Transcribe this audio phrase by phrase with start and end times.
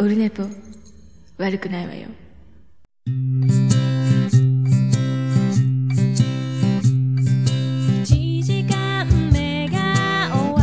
[0.00, 0.44] オルネポ
[1.38, 2.06] 悪くないわよ。
[8.04, 10.62] 1時間目が終わっ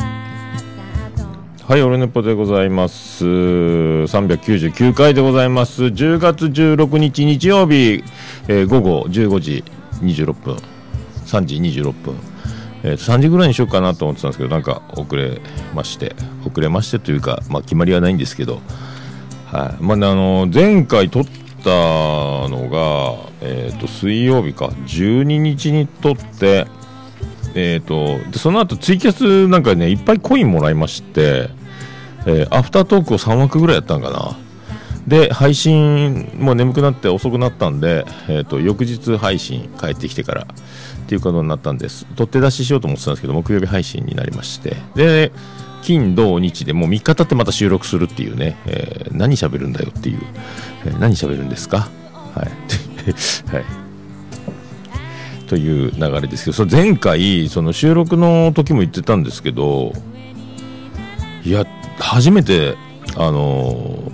[1.17, 3.25] た後はい、オルネポでございます。
[3.25, 5.83] 399回でございます。
[5.83, 8.05] 10月16日日曜日、
[8.47, 9.65] えー午後15時
[10.01, 10.55] 26分、
[11.25, 12.15] 3時26分、
[12.83, 15.41] えーと3時ぐらいにしようかなと思ってたんですけど、なんか遅れ
[15.73, 16.15] まして、
[16.49, 18.61] 遅れましてというか、まあ決まりはないんですけど、
[19.55, 19.83] はい。
[19.83, 21.23] まあね、あの、前回撮っ
[21.63, 21.69] た
[22.49, 26.67] のが、えっ、と、水曜日か、12日に撮って、
[27.55, 31.49] えー、とでその後ツイキャスなんかねいっぱいコインもらいまして、
[32.27, 34.37] えーアフタートークを3枠ぐらいやったんかな。
[35.07, 40.45] で配信もう眠くなって遅くなったんで、えー、と翌日配信帰ってきてからっ
[41.07, 42.05] ていうことになったんです。
[42.15, 44.75] 取って出ししようと思ってたんですけど木曜日配信になりまして。
[44.95, 45.31] で
[45.85, 50.19] 金土日でもう3日経ってまた収録するっていうね、えー何喋るんだよっていう、
[50.85, 51.89] えー何喋るんですか？
[52.33, 52.47] はい。
[53.55, 53.65] はい。
[55.47, 59.93] という流れですけどそ前回その収録の時も言ってたんですけど
[61.43, 61.65] いや
[61.99, 62.75] 初めて
[63.15, 64.11] あの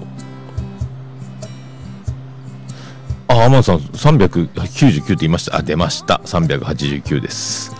[3.29, 5.55] ーあ天野さん399って言いました。
[5.55, 6.19] あ出ました。
[6.25, 7.73] 389です。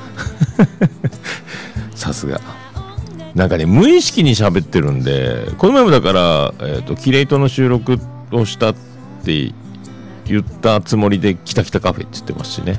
[1.94, 2.39] さすが。
[3.36, 7.98] なんかね無意識に喋ってるんでこの前もだから、えー、とキレイトの収録
[8.32, 8.76] をしたっ
[9.24, 9.54] て
[10.26, 12.78] 言ったつもりで「きたきたカフェ」って言ってますしね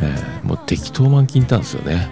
[0.00, 2.08] えーもう適当満金たんですよね。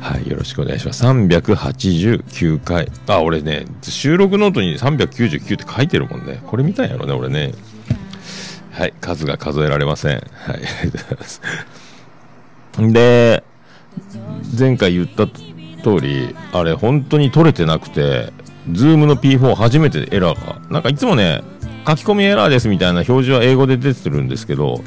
[0.00, 1.04] はい、よろしくお願いします。
[1.04, 2.88] 389回。
[3.08, 6.40] あ、俺ね、収録ノートに399って書いてるもんね。
[6.46, 7.52] これ見たんやろね、俺ね。
[8.70, 10.12] はい、数が数えられません。
[10.12, 10.22] はい、
[10.54, 11.40] ありがとうございます。
[12.92, 13.42] で、
[14.56, 15.26] 前回言った
[15.82, 18.32] 通り、あれ、本当に取れてなくて、
[18.72, 20.60] ズームの P4 初めてエラーが。
[20.70, 21.42] なんかいつもね、
[21.86, 24.82] 書き込みエラーですみたいな表示は英語で出てるんですけど、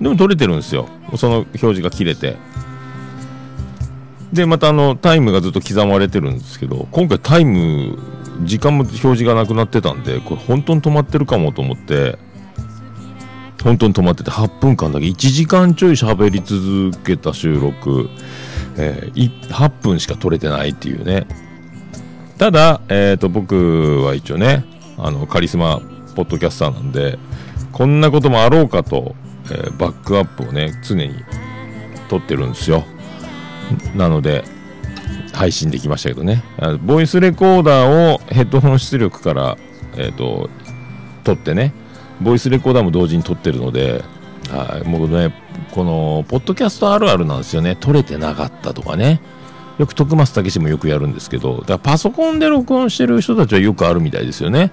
[0.00, 0.88] でも取れてるんですよ。
[1.16, 2.36] その表示が切れて。
[4.32, 7.98] で、またあの、タイムがずっと刻まれてるんですけど、今回タイム、
[8.42, 12.18] 時間も表示がなくなってたんで、これ本当に止まってるかもと思って、
[13.62, 18.10] 本当に止まってて、8分間だけ1時間ちょい喋り続けた収録、
[18.76, 21.26] えー8分しか撮れてないっていうね。
[22.38, 24.64] ただ、えっ、と、僕は一応ね、
[24.98, 25.80] あの、カリスマ
[26.14, 27.18] ポッドキャスターなんで、
[27.72, 29.14] こんなこともあろうかと、
[29.46, 31.14] えーバックアップをね、常に
[32.08, 32.84] 撮ってるんですよ。
[33.94, 34.44] なので、
[35.32, 36.44] 配信できましたけどね。
[36.82, 39.56] ボイスレコーダーをヘッドホン出力から、
[39.96, 40.48] えっ、と、
[41.24, 41.72] 撮ってね、
[42.20, 44.02] ボイスレコーダーも同時に撮ってるので、
[44.50, 45.32] はい、もうね、
[45.74, 47.74] この、ポッドキャストあるあるなんですよね。
[47.74, 49.20] 撮れてなかったとかね。
[49.78, 54.70] よく徳松武史もよくやるんですけど、だからパソコンで録音してる人たちはよくあるみたいですよね。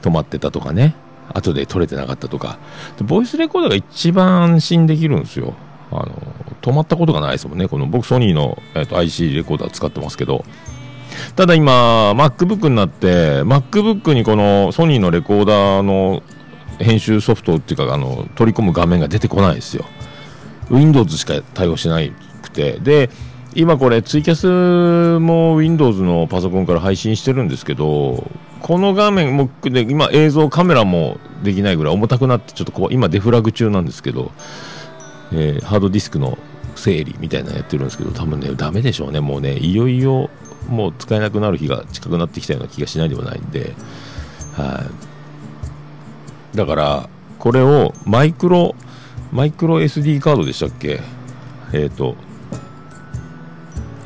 [0.00, 0.94] 止まってたとかね。
[1.34, 2.58] 後で撮れてなかったとか。
[3.04, 5.52] ボイスレコーダーが一番安心できるんですよ。
[5.90, 6.06] あの、
[6.62, 7.68] 止まったことがないですもんね。
[7.68, 10.42] この僕ソニーの、えっと IC レコーダー使ってますけど。
[11.36, 16.22] ただ今、MacBook になって、MacBook にこのソニーのレコーダーの
[16.78, 19.84] 編集ソフトっていうか、あの、取り込む画面が出てこないですよ。
[20.70, 21.98] Windows しか対応してな
[22.42, 22.78] くて。
[22.80, 23.10] で、
[23.54, 28.30] 今これツイキャスも Windows のパソコンから配信してるんですけど、
[28.60, 34.32] この画面もで今映像カメラもできないぐらい重たくなってちょっとこう今デフラグ中なんですけど、
[35.32, 36.38] えーハードディスクの
[36.74, 39.20] 整理みたいなのやってるんですけど多分ねダメでしょうね。
[39.20, 40.30] もうねいよいよ
[40.68, 43.74] もう使えなくなる日が近くなってきたような気がしないでもないんで。
[44.54, 44.84] は
[46.54, 46.56] い。
[46.56, 47.08] だから
[47.38, 48.74] これをマイクロ
[49.32, 51.00] マイクロ SD カードでしたっけ？
[51.72, 52.16] えっ、と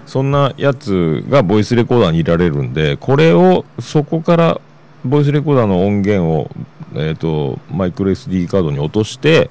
[0.06, 4.60] そんなやつがボイスレコーダーに入れられるんで、これをそこから
[5.04, 6.50] ボイスレコーダーの音源を、
[6.94, 9.50] えー、とマイクロ SD カードに落として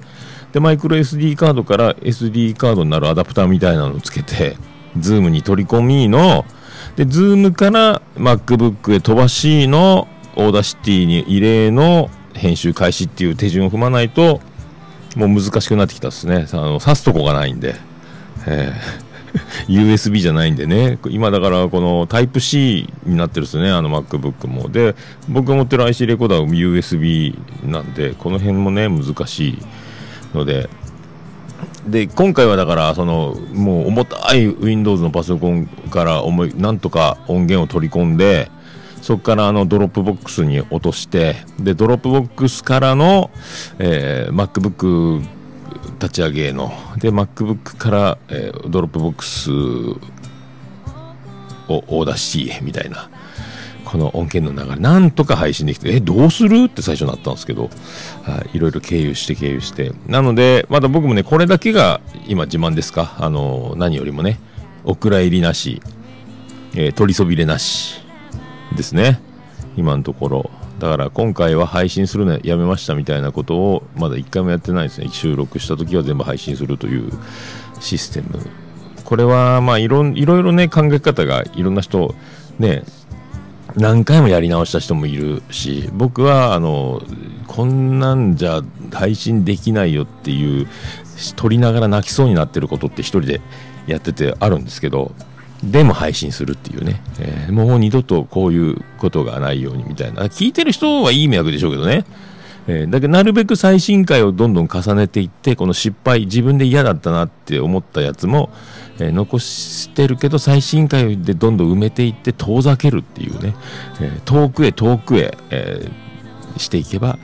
[0.52, 4.56] でマイクロ SD カードから SD カードになるアダプターみたいなのをつけて
[4.98, 6.44] ズームに取り込みの
[6.96, 14.40] でズームから MacBook へ飛ばしの Audacity に入れの編集開始っていう手順を踏まないと
[15.16, 16.46] もう難しくなってきたですね。
[16.52, 17.74] あの刺すとこがないんで、
[18.46, 19.12] えー
[19.66, 20.98] USB じゃないんでね。
[21.08, 23.70] 今だからこのタイプ C になってるんですね。
[23.70, 24.68] あの MacBook も。
[24.68, 24.94] で
[25.28, 27.34] 僕が持ってる IC レコーダーも USB
[27.66, 29.58] なんでこの辺もね難しい
[30.34, 30.68] ので。
[31.86, 36.22] で今回はだからそのもう重たい Windows のパソコンから
[36.56, 38.50] なんとか音源を取り込んで
[39.02, 43.30] そこからあのドロップボックスに落としてでドロップボックスからの、
[43.78, 45.22] えー MacBook
[46.00, 49.50] 立ち上げので MacBook から、えードロップボックス
[51.68, 53.10] をオーダーしみたいな
[53.84, 54.80] この音源の流れ。
[54.80, 57.70] なんとか配信できてえどうするって最初なったんですけど、
[58.22, 59.92] はい、いろいろ経由して経由して。
[60.06, 63.16] なのでまだ僕もねこれだけが今自慢ですか？
[63.18, 64.38] あの何よりもね
[64.84, 65.82] お蔵入りなし、
[66.74, 68.01] えー取りそびれなし。
[68.74, 69.20] ですね。
[69.76, 70.50] 今のところ。
[70.78, 75.08] だから今回は配信するのやめましたみたいなことをまだ一回もやってないですね。
[75.10, 77.12] 収録した時は全部配信するという
[77.80, 78.38] システム。
[79.04, 82.14] これはまあいろいろいろね考え方がいろんな人
[82.58, 82.82] ね
[83.76, 87.02] 何回もやり直した人もいるし僕はあの
[87.46, 90.66] こんなんじゃ配信できないよっていう
[91.36, 93.40] 撮りながら泣きそうになってることって一人で
[93.86, 95.12] やっててあるんですけど
[95.62, 100.24] でも配信するっていうね、えーもう二度とこういうことがないようにみたいな。
[100.24, 102.04] 聞いてる人はいい迷惑でしょうけどね、
[102.66, 108.50] えーだけどなるべく最新回をどんどん重ねていってこの失敗自分で嫌だったなって思ったやつも、
[108.98, 113.54] えー残してるけど最新回でどんどん埋めていって遠ざけるっていうね、
[114.00, 115.88] え遠くへ遠くへ、え
[116.56, 117.18] していけば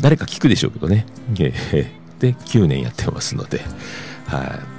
[0.00, 1.06] 誰か聞くでしょうけどね、
[1.40, 3.60] えーで9年やってますので。
[4.28, 4.71] はい。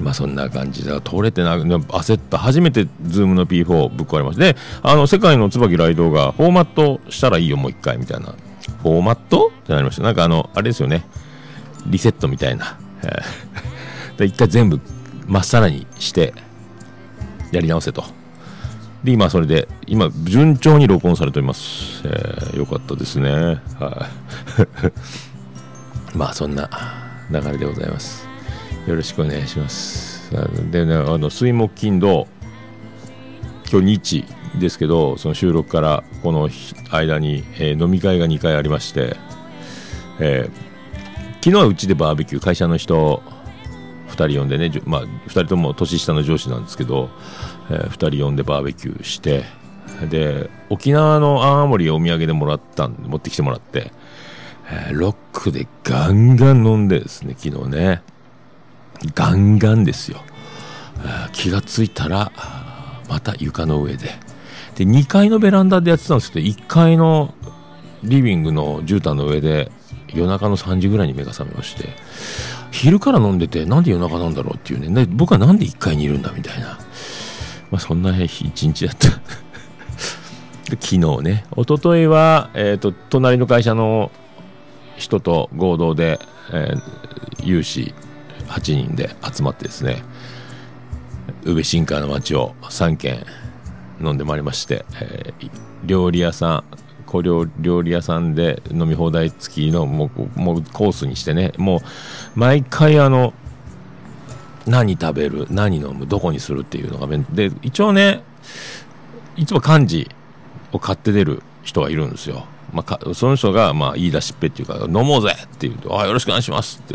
[0.00, 2.38] まあそんな感じで取れてな焦った。
[2.38, 4.52] 初めて Zoom の P4 ぶっ壊れました。
[4.52, 8.34] であの世界の椿ライドがフォーマットしたらいいよもう一回みたいな。
[8.82, 9.52] フォーマット？
[9.62, 10.02] ってなりました。
[10.02, 11.04] なんかあのあれですよね。
[11.86, 12.78] リセットみたいな。
[14.16, 14.80] で一回全部
[15.26, 16.34] まっさらにして
[17.52, 18.04] やり直せと。
[19.04, 23.30] で今それで今順調に録音されております、えーよかったですね。
[23.78, 24.08] は
[26.14, 26.16] い。
[26.16, 26.68] まあそんな
[27.30, 28.29] 流れでございます。
[28.86, 30.30] よろしくお願いします。
[30.70, 32.28] でねあの水木金土
[33.70, 34.24] 今日日
[34.58, 36.48] ですけどその収録からこの
[36.90, 39.16] 間に、えー飲み会が2回ありまして、
[40.18, 40.70] えー
[41.42, 43.22] 昨日はうちでバーベキュー会社の人
[44.08, 47.08] 2人呼んでね、まあ、2人とも年下の上司なんですけど、
[47.70, 49.44] え2人呼んでバーベキューして
[50.10, 53.90] で沖縄の青森をお土産でもらったんで持ってきてもらって、
[54.70, 58.02] えーロックでガンガン飲んでですね昨日ね。
[59.14, 60.20] ガンガンですよ、
[61.32, 62.32] 気がついたら
[63.08, 64.10] また床の上で。
[64.76, 67.34] で2階のベランダでやってたんですけど1階の
[68.02, 69.70] リビングの絨毯の上で
[70.14, 71.90] 夜中の3時ぐらいに目が覚めまして
[72.70, 75.06] 昼から飲んでてなんで夜中なんだろうっていうね。
[75.10, 76.78] 僕はなんで1階にいるんだみたいな、
[77.70, 79.08] まあ、そんな日一日だった。
[80.70, 84.12] 昨日ね一昨日は、えー、と隣の会社の
[84.96, 86.20] 人と合同で、
[86.52, 87.00] えー
[87.42, 87.94] 有志
[88.50, 90.02] 8人で集まってですね
[91.44, 93.24] 宇部新川の街を3軒
[94.00, 96.64] 飲んでまいりまして、えー料理屋さん
[97.06, 101.80] 小料料理屋さんで飲み放題付きのもうもうコースにしてねもう
[102.38, 103.32] 毎回あの
[104.66, 108.22] 何食べる何飲むどこにするっていうのがめんで一応ね
[109.36, 110.08] いつも漢字
[110.72, 116.94] を買って出る人がいるんですよ、まあか、その人がまあ言い出しっぺっていうか飲もうぜって言うとあよろしくお願いしますって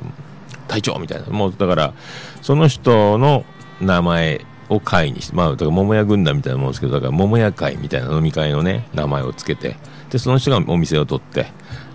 [0.68, 1.28] 隊長みたいな。
[1.28, 1.94] もうだから
[2.42, 3.46] その人の
[3.82, 9.76] 名前を会にしてまあだから桃屋軍団みたいなもんですけどだから桃屋会みたいな飲み会のね名前をつけて
[10.10, 11.48] でその人がお店を取って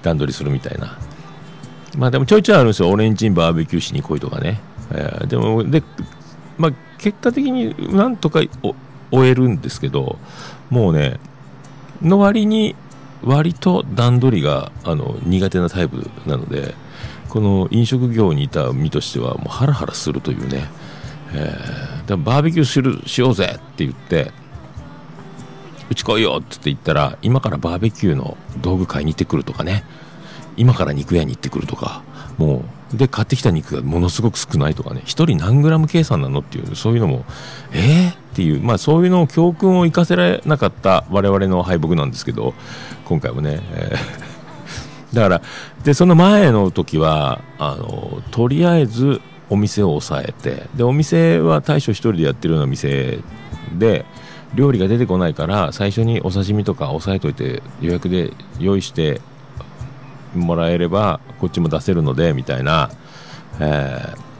[0.02, 0.99] 段取りするみたいな。
[1.96, 2.90] まあでもちょいちょいあるんですよ。
[2.90, 4.61] オレンジンバーベキューしに来いとかね、
[4.93, 5.82] えーでもで
[6.56, 8.75] まあ結果的になんとかお
[9.11, 10.19] 終えるんですけど
[10.69, 11.19] もうね
[12.00, 12.77] の割に
[13.22, 16.74] 割と段取りがあの苦手なタイプなので
[17.31, 20.69] この飲食業にいた身としてはもうハラハラするというね、
[21.32, 24.32] えーだからバーベキューするしようぜって言って
[25.91, 29.84] うち来いよって言ったら今からバーベキューの道具買いに行ってくるとかね。
[30.56, 32.03] 今から肉屋に行ってくるとか。
[32.37, 35.03] もうで買ってきた肉がものすごく少ないとかね。
[35.05, 37.25] 一人何グラム計算なのっていうそういうのも
[37.72, 38.60] えー、っていう。
[38.60, 42.55] まあそういうのを教訓を生かせられなかった我々の敗北なんですけど
[43.05, 44.30] 今回もね、えー
[45.12, 45.43] だから
[45.84, 53.19] でその前の時はあのとりあえずお店を抑えてでお店は大将一人でやってるような店
[53.76, 54.05] で
[54.55, 59.20] 料理が出てこないから最初にお刺身とか押さえといて予約で用意して
[60.34, 62.90] もらえればこっちも出せるのでみたいな、
[63.60, 64.31] えー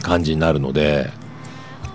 [0.00, 1.10] 感じになるので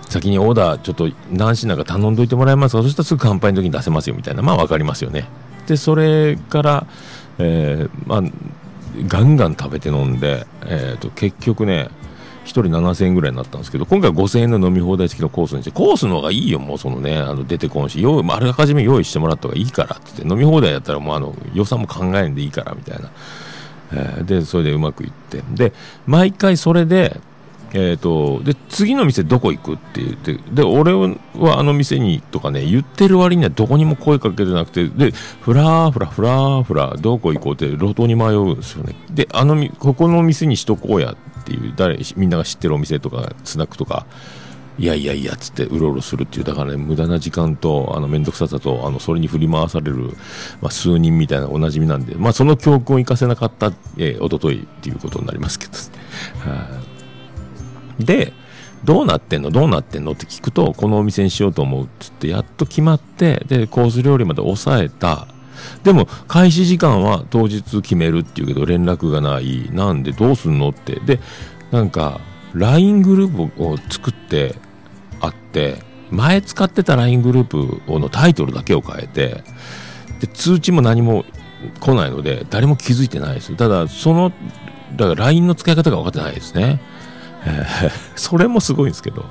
[0.08, 4.42] 先にオーダーちょっと何品か頼んどいてもらえますかそしたらすぐ乾杯の時に出せますよみたいな。
[4.42, 5.26] まあ分かりますよね。
[5.66, 6.86] でそれから、
[7.38, 8.22] えーまあ、
[9.06, 11.88] ガンガン食べて飲んで、えーと結局ね
[12.46, 23.10] 1人7000円ぐらいになったんですけど今回5000円の飲み放題付きのコースにしてコースの方がいいよもうそのねあの出てこんし用あらかじめ用意してもらった方がいいからってって飲み放題やったらもうあの予算も考えんでいいからみたいな、
[23.92, 25.42] えーでそれでうまくいって。
[25.50, 25.72] で
[26.06, 27.20] 毎回それで、
[27.78, 38.96] えー、とで次の店どこ行くって言ってで俺はあの店にとかね言ってる割にはどこにも声かけてなくてでふらふらふらふらどこ行こうって路頭に迷うんですよね。
[39.10, 44.06] であのここの店にしとこうやっていう誰みんなが知ってるお店とかスナックとか
[44.78, 50.16] いやいやいやっつってうろうろするっていうだからね無駄な時間とあの面倒くささとあのそれに振り回される、
[50.62, 53.66] まあ、数人みたいなおなじみなんで、まあ、その教訓を生かせなかった、
[53.98, 55.72] えー、一昨日っていうことになりますけど、
[56.50, 56.85] はい。
[57.98, 58.32] で
[58.84, 59.50] どうなってんの？
[59.50, 60.12] どうなってんの？
[60.12, 65.28] って聞くとこのお店にしようと思うっつってやっと決まってでコース料理まで抑えた。
[65.82, 69.70] でも開始時間は当日決めるっていうけど連絡がない。
[69.72, 70.12] なんで？
[70.12, 71.00] どうすんのって。
[71.00, 71.20] で
[71.70, 72.20] なんか
[72.54, 74.54] LINE グループを作って
[75.20, 75.78] あって
[76.10, 79.42] 前使ってた LINE グループのタイトルだけを変えて
[80.20, 81.24] で通知も何も
[81.80, 83.56] 来ないので誰も気づいてないです。
[83.56, 84.30] ただその
[84.94, 86.80] だから LINE の使い方が分かってないですね、
[88.16, 89.24] それもすごいんですけど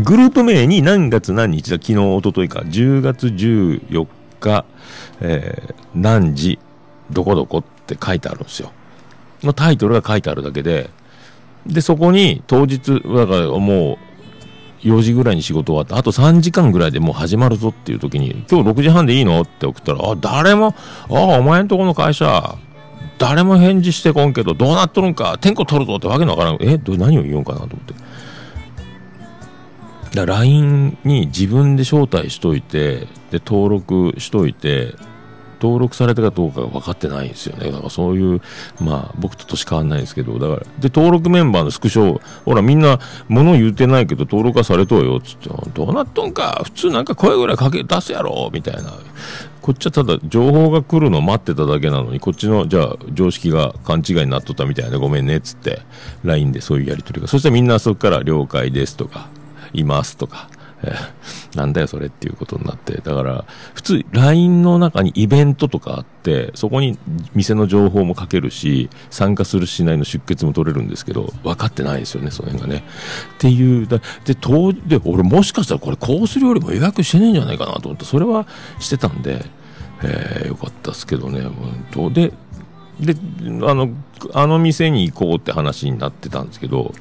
[0.00, 4.06] グループ名に何月何日だ昨日一昨日か10月14
[4.40, 4.64] 日、
[5.20, 6.58] えー何時
[7.10, 8.70] どこどこって書いてあるんですよ。
[9.42, 10.90] のタイトルが書いてあるだけで
[11.66, 13.98] でそこに当日だからも
[14.84, 20.74] う4時ぐらいに仕事終わってあと3時間ぐらいでもう始まるぞっていう時に今日6時半でいいのって送ったらあ誰も
[21.08, 22.56] あお前んとこの会社
[23.18, 26.58] 誰も返事してこんけどどうなっとるんか天候取るぞってわけのわからん。
[26.60, 27.94] えど何を言おうかなと思って。
[30.14, 34.94] だ LINE に自分で招待しといてで登録しといて
[35.60, 37.70] 登録されたかどうかが分かってないんですよね。
[37.70, 38.40] だからそういう
[38.80, 40.38] まあ僕と年変わんないんですけど。
[40.38, 45.50] だからで登録メンバーのスクショほらみんな物言うてないけど登録はされとうよつって。
[45.74, 48.92] どうなっとんか普通なんか声ぐらいかけ出すやろみたいな。
[49.68, 55.82] こっちはただ情報が来るのを待ってただけなのにこっちのじゃあ常識が勘違いになっとったみたいなごめんねっつって
[56.24, 59.28] LINE でそういうやり取りがそしてみんなそこから了解ですとか
[59.74, 60.48] いますとか、
[60.82, 60.94] え
[61.54, 62.94] なんだよそれっていうことになって。
[63.02, 63.44] だから
[63.74, 66.98] 普通 LINE の中にイベントとかあってそこに
[67.34, 72.84] 店の情報も書けるし参加するしないの出血も取れるんですけど分かってないですよねその辺がね。
[73.34, 74.00] っていうで
[74.34, 78.46] 当で俺もしかしたらこれコース料理も予約してねえんじゃないかなと思ってそれは
[78.80, 79.44] してたんで、
[80.02, 81.42] えーよかったですけどね。
[81.42, 82.32] 本当で
[83.00, 83.14] で
[83.66, 83.90] あの
[84.34, 86.92] あの店に行こうって話になってたんですけど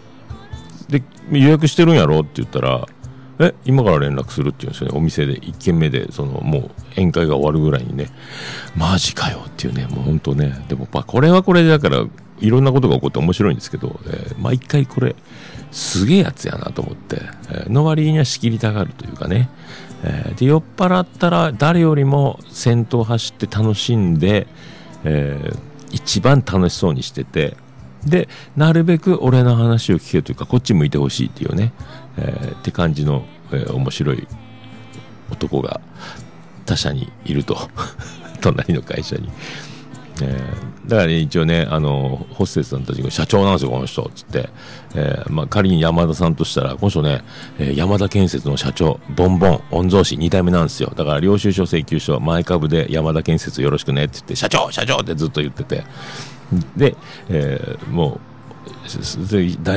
[0.90, 1.02] で
[1.32, 2.88] 予約してるんやろって言ったら
[3.40, 4.98] え今から連絡するって言うんですよね。
[4.98, 8.10] お店で1軒目でそのもう宴会が終わるぐらいにね。
[8.76, 9.86] マジかよっていうね。
[9.88, 10.54] もう本当ね。
[10.68, 12.04] でもまあこれはこれだから
[12.40, 15.16] いろんなことが起こって面白いんですけど、えー毎回これ
[15.72, 17.18] すげえやつやなと思って、
[17.50, 19.50] えーの割には仕切りたがるというかね、
[20.04, 24.48] えーで酔っ払ったら誰よりも先頭走って楽しんで、
[25.04, 27.56] えー一番楽しそうにしてて
[28.06, 28.28] で
[28.58, 31.72] なるべく俺の話を聞けというかこっち向いてほしいっていうね、
[32.18, 34.28] えーって感じの、えー面白い
[35.32, 35.80] 男が
[36.66, 37.58] 他社にいると
[38.42, 39.30] 隣の会社に、
[40.22, 44.50] えーだから、ね、一応ねあのホステスさんたちが社長なんですよこの人つって、
[45.00, 47.22] えーまあ、仮に山田さんとしたらこの人ね、
[47.60, 50.92] えー山田建設の社長ボンボン御曹司2代目なんですよ。
[50.96, 55.84] だから領収書請求書前株で山田建設よろしくねって言って社長社長ってずっと言ってて。
[56.76, 56.96] で、
[57.30, 58.20] えーもう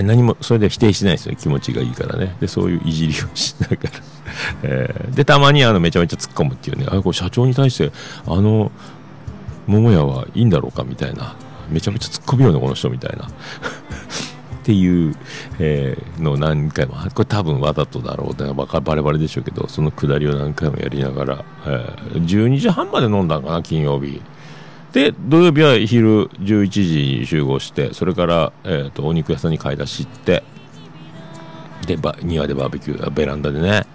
[0.02, 1.36] 何もそれで否定してないですよ。
[1.36, 2.36] 気持ちがいいからね。
[2.40, 3.80] でそういういじりをしながら、
[4.62, 6.86] えーでたまにあのめちゃめちゃ突っ込むっていうね。
[6.88, 7.92] あこれ社長に対して
[8.26, 8.70] あの
[9.66, 11.34] 桃屋はいいんだろうかみたいな。
[11.68, 13.28] めちゃめちゃ突っ込みよねこの人みたいな。
[14.70, 15.16] っていう、
[16.22, 24.22] のを何回もこれ多分わざとだろうってバカバレバレでしょうけどそのくだりを何回もやりながら、え12時半まで飲んだんかな金曜日。
[24.92, 30.42] で土曜日は昼11時に集合してそれから、えー、とお肉屋さんに買い出し行って
[31.86, 33.86] でば庭でバーベキューベランダでね、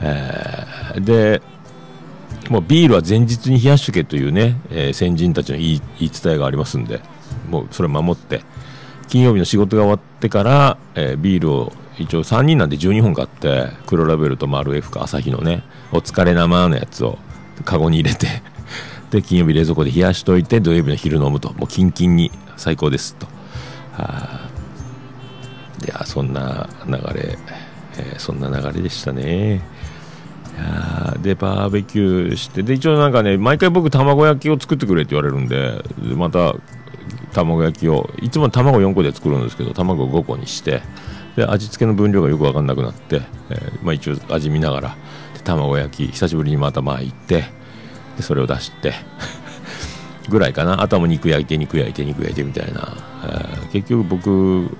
[0.00, 1.42] えーで
[2.50, 7.00] もうビールは前日に冷やしとけというね、えー先人たちの言い言い伝えがありますんで
[7.48, 8.42] もうそれ守って
[9.08, 17.18] 金曜日の仕事が終わってから、えービールを一応3人なんで12本買って黒ラベルと丸 F か朝日のねお疲れ生のやつを
[17.66, 18.42] カゴに入れて
[19.10, 21.52] で金曜日冷蔵庫で冷やしといて土曜日の昼飲むと。
[21.52, 23.26] もうキンキンに最高ですと。
[23.92, 24.48] はあ
[25.84, 27.38] いやそんな流れ、
[27.98, 29.60] えーそんな流れでしたね。
[31.22, 35.82] でバーベキューしてで一応なんかね毎回僕卵焼きを作ってくれって言われるんで
[36.16, 36.54] また
[37.32, 40.82] 卵焼きをいつも卵4個で作るんですけど卵5個にして
[41.36, 44.96] で味付けの分量がよく分かんなくなって、えーまあ、一応味見ながら
[45.44, 47.44] 卵焼き久しぶりにまた巻いて
[48.16, 48.94] でそれを出して
[50.28, 50.80] ぐらいかな。
[50.82, 54.76] あとはも肉焼いて肉焼いて肉焼いてみたいな、えー結局僕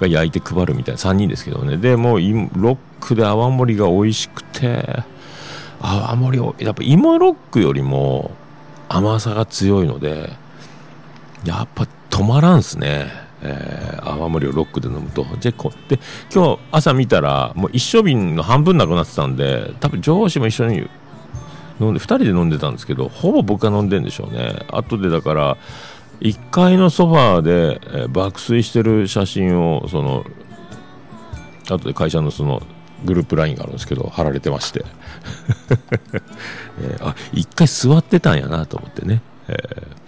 [0.00, 1.00] が焼いて配るみたいな。
[1.00, 1.76] 3人ですけどね。
[1.76, 5.02] でもうロックで泡盛が美味しくて
[5.80, 8.30] 泡盛をやっぱ芋ロックよりも
[8.88, 10.30] 甘さが強いので
[11.44, 13.10] やっぱ止まらんすね、
[13.42, 15.24] えー泡盛をロックで飲むと。
[15.40, 15.98] でこで
[16.32, 20.88] 今日朝見たらもう一升瓶の半分なくなってたんで多分上司も一緒に
[21.80, 24.64] 飲んで2人で飲んでたんですけどほぼ僕が飲んでんでしょうね。
[24.70, 25.56] 後でだから
[26.20, 30.24] 1階のソファーで、えー爆睡してる写真をその
[31.68, 32.62] 後で会社のその
[33.04, 34.84] グループ LINE があるんですけど貼られてまして、
[36.80, 40.03] えーあ一回座ってたんやなと思ってね、えー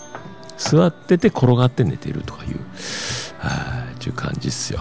[0.56, 2.58] 座ってて転がって寝てるとかいう
[3.38, 4.80] はいちゅう感じっすよ。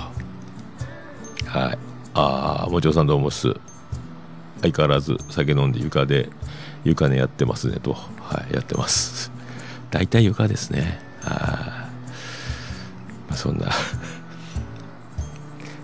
[1.46, 1.78] はい。
[2.14, 3.54] ああもちろさんどうもっす。
[4.62, 6.30] 相変わらず酒飲んで床で
[6.84, 7.94] 床寝やってますねと。
[7.94, 9.32] はいやってます。
[9.92, 11.00] 大体床ですね。
[11.24, 11.90] あ
[13.28, 13.66] まあそんな。
[13.68, 13.74] ま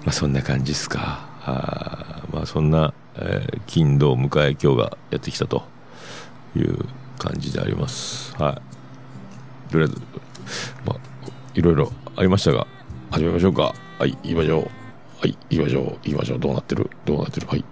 [0.07, 1.29] あそんな感じっすか。
[1.43, 5.63] あまあそんな、えー金土迎え今日がやってきたと
[6.55, 6.85] いう
[7.17, 8.35] 感じであります。
[8.37, 8.61] はい。
[9.71, 9.95] とりあえず
[10.85, 10.97] まあ
[11.55, 12.67] いろいろありましたが
[13.09, 13.73] 始めましょうか。
[13.99, 14.61] はい行きましょう。
[15.19, 15.83] はい行きましょう。
[15.83, 16.39] 行きましょう。
[16.39, 16.89] どうなってる？
[17.05, 17.47] どうなってる？
[17.47, 17.63] はい。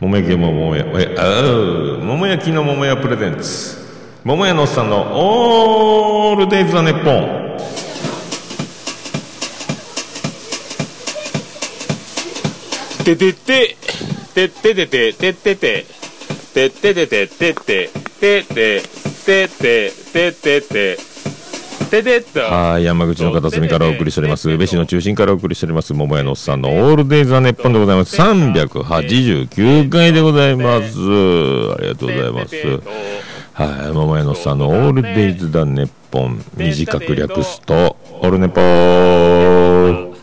[0.00, 0.84] 桃焼きも桃屋。
[1.00, 3.76] えあ桃焼きの桃屋プレゼンツ。
[4.24, 7.44] 桃屋のおっさんのオールデイズ・ザ・ネッポン。
[13.04, 13.76] ててて、
[14.34, 15.84] てっててて、てってて、
[16.54, 18.82] てっててて、てって、てって、
[19.26, 21.13] てって、てってて、て。
[22.02, 22.40] てっと。
[22.40, 24.50] はい、山口の片隅からお送りしております。
[24.50, 25.92] 宇部市の中心からお送りしております。
[25.92, 28.16] 桃屋のおっさんのオールデイズ・ザ・ネッポンでございます。
[28.20, 30.98] 389回でございます。
[30.98, 32.56] ありがとうございます。
[33.54, 40.14] はい、桃屋のおっさんのオールデイズ・ザ・ネッポン、短く略すと、オールネポー。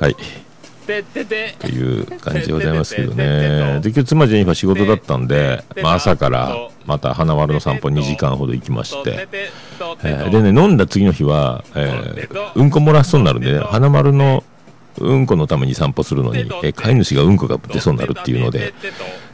[0.00, 0.41] はい。
[0.82, 1.54] てってて。
[1.58, 3.80] という感じでございますけどね。
[3.80, 9.28] で、今日妻ジェニファー仕事だったんで、まあ朝からまた花丸の散歩2時間ほど行きまして、
[10.02, 14.44] えーでね、飲んだ次の日は、えーうんこ漏らしそうになるんで、ね、花丸の
[14.98, 18.74] うんこのために散歩するのに、えー飼い主がうんこが出そうになるっていうので、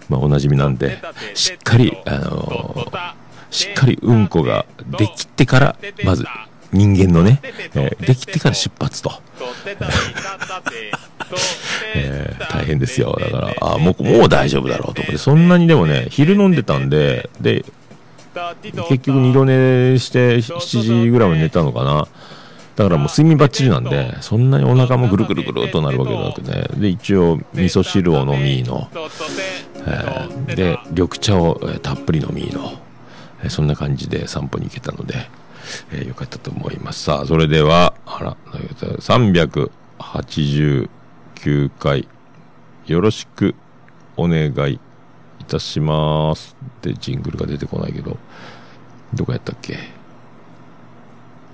[0.08, 0.98] まあおなじみなんで、
[1.34, 3.12] しっかり、あのー
[3.50, 4.66] しっかりうんこが
[4.98, 6.24] できてから、まず
[6.72, 7.40] 人間のね、
[7.74, 9.10] えーできてから出発と。
[11.94, 13.16] えー大変ですよ。
[13.20, 17.64] だから、あもう、もう大丈夫だろうと思って、そんなにでもね、昼飲んでたんで、で、
[18.88, 22.06] 結局二度寝して7時ぐらいまで寝たのかな。
[22.76, 26.80] だからもう睡眠バッチリなんで、そんなにお腹もぐるぐるぐるっとなるわけじゃなくね。
[26.80, 28.88] で、一応、味噌汁を飲みの、
[29.76, 32.72] えーで、緑茶をえーたっぷり飲みの、
[33.42, 35.28] えーそんな感じで散歩に行けたので、
[35.92, 37.02] えーよかったと思います。
[37.04, 38.36] さあ、それでは、あら、
[41.38, 42.08] 9回、
[42.86, 43.54] よろしく
[44.16, 44.80] お願い
[45.38, 46.56] いたします。
[46.78, 48.16] ってジングルが出てこないけど、
[49.14, 49.78] どこやったっけ？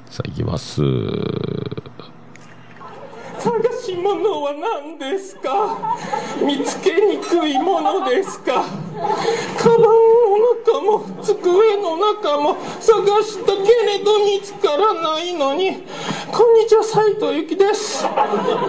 [0.08, 0.80] さあ、行きます。
[3.38, 5.96] 探し物は何ですか？
[6.42, 8.64] 見つけにくいものですか？
[9.58, 9.88] カバンの
[10.64, 15.84] 中も机の中も探したけれど見つからないのに。
[16.32, 18.04] こんにちは斉藤由貴です。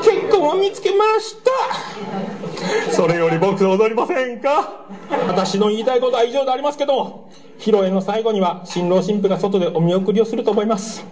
[0.04, 2.92] 結婚を見つけました。
[2.92, 4.86] それより僕踊りませんか？
[5.28, 11.06] 私の言いたいことは以上でありますけども披露宴の最後には新郎新婦が外でお見送りをすると思います。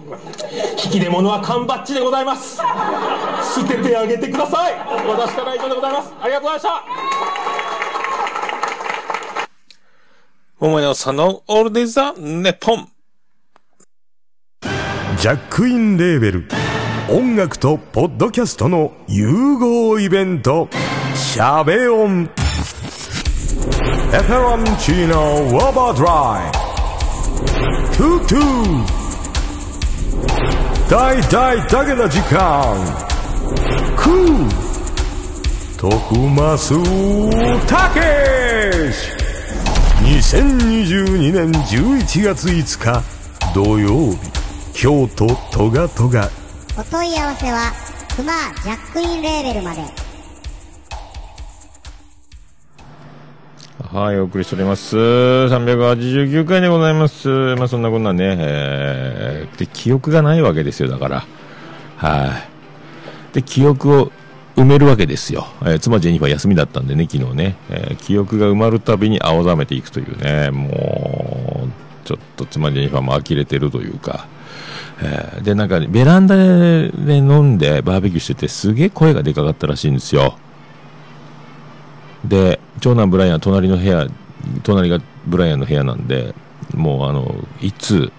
[0.84, 2.58] 引き出物は缶バッジでございます。
[2.58, 4.73] 捨ててあげてください。
[5.08, 6.13] 私から以上でございます。
[6.21, 6.69] ありがとうございました。
[10.60, 12.88] 桃屋さんのオールデイ・ザ・ネポン。
[15.17, 16.47] ジャックインレーベル。
[17.10, 20.69] 音楽とポッドキャストの融合イベント
[21.13, 22.29] 「シャベオン」
[24.13, 26.52] 「エフェロンチーノウォーバードライ」
[27.97, 28.86] 「トゥトゥ」
[30.88, 32.76] 大大だけな時間
[33.95, 34.49] クー
[35.78, 36.76] 徳マス
[37.65, 39.10] たけし
[40.04, 43.04] 2022年11月5日
[43.56, 44.19] 土曜日
[44.73, 46.30] 京都トガトガ
[46.78, 47.73] お問い合わせは
[48.15, 50.03] クマジャックインレーベルまで。
[53.93, 54.97] はい、お送りしております。
[54.97, 57.27] 389回でございます。
[57.58, 61.27] まあ、そんなこんなね、えーで、記憶がないわけですよ、だから。
[61.97, 62.27] は
[63.32, 63.36] い。
[63.36, 64.12] で、記憶を
[64.56, 65.45] 埋めるわけですよ。
[65.62, 67.56] えー妻ジェニファー休みだったんでね、昨日ね。
[67.69, 74.25] えー記憶が埋まるたびに青ざめていくというね、もう、ちょっと妻ジェニファーも呆れてるというか、
[75.03, 80.36] えーで、なんか、ね、ベランダで飲んでバーベキューしてて、すげえ声がでかかったらしいんですよ。
[82.25, 84.07] で、長男ブライアン、隣の部屋、
[84.63, 86.33] 隣がブライアンの部屋なんで、
[86.73, 88.12] もうあの、いつ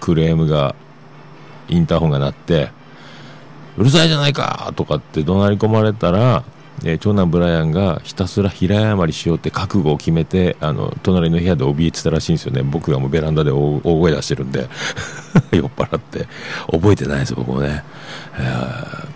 [0.00, 0.74] クレームが、
[1.68, 2.70] インターホンが鳴って、
[3.76, 6.44] うるさいじゃないかとかって怒鳴り込まれたら、
[6.84, 12.62] えー長男ブライアンがひたすら平謝りしようって覚悟を決めて、あの、隣の部屋で怯えてたらしいんですよね。
[12.62, 14.68] 僕がもうベランダで大声出してるんで、
[15.52, 16.26] 酔っ払って。
[16.70, 17.84] 覚えてないです、僕もね。
[18.38, 19.14] え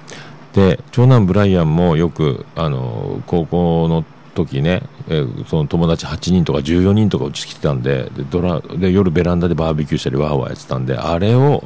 [0.54, 4.04] で、長男ブライアンもよく、あの、高校の
[4.44, 11.64] 時ね、えーその友達8人とか14人とかうち来てたんででドラで夜ベランダでバーベキューしたりワーワーやってたんであれを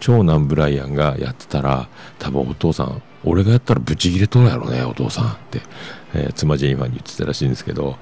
[0.00, 5.60] 長男ブライアンがやってたら多分お父さん俺がやったらブチギレとるやろねお父さんって、
[6.14, 7.96] えー妻ジェニファーに言ってたらしいんですけど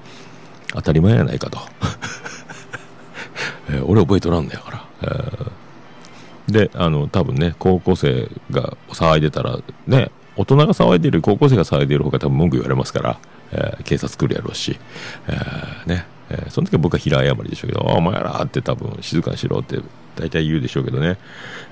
[0.73, 1.59] 当たり前やないかと、
[3.71, 5.51] えー俺覚えとらんのやから、えー
[6.47, 13.19] であの多分ね高校生が騒いでたらね大人が騒いでる高校生が騒いでる方が多分文句言われますから、
[13.51, 14.77] えー警察来るやろうし、
[15.27, 19.79] えーねえーその時は僕は平謝りでしょうけど、お前らって多分静かにしろって
[20.15, 21.17] 大体言うでしょうけどね、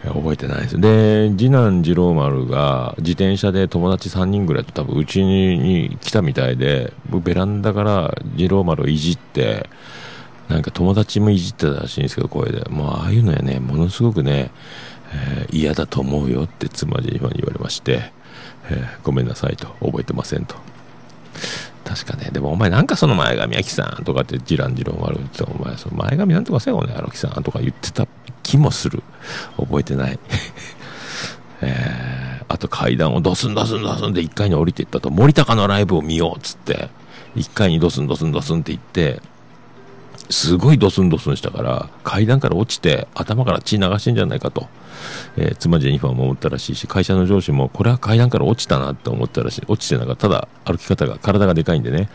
[0.04, 0.80] えー覚えてないです。
[0.80, 9.70] で、次男次郎丸が自転車で友達3人ぐらいと多分うちに来たみたいで、僕ベランダから次郎丸をいじって、
[10.48, 12.64] なんか友達もいじってたらしいんですけど、声で。
[12.70, 14.52] もうああいうのやね、ものすごくね、
[15.12, 18.12] えー嫌だと思うよって妻ジェニファーに言われまして、
[18.70, 20.56] えーごめんなさいと、覚えてませんと。
[21.84, 28.08] 確かね、でもお前なんかその前髪焼きさんとかってジランジロン悪いってお前その前髪なんとかせよね、荒木さんとか言ってた
[28.44, 29.04] 気もする。
[29.58, 30.20] 覚えてない。
[31.62, 36.90] えーあと階段をドスンドスンドスンで1階に降りていったと、森高のライブを見ようっつって、
[37.36, 39.20] 1階にドスンドスンドスンって行って、
[40.30, 44.68] すごいドスンドスンしたから、階段から落ちて、頭から血流してんじゃないかと、
[45.38, 49.64] えー妻ジェニファーも思ったらしいし、会社の上司も、これは階段から落ちたなって思ったらしい。
[49.68, 52.10] 落ちてなんか、ただ歩き方が、体がでかいんでね。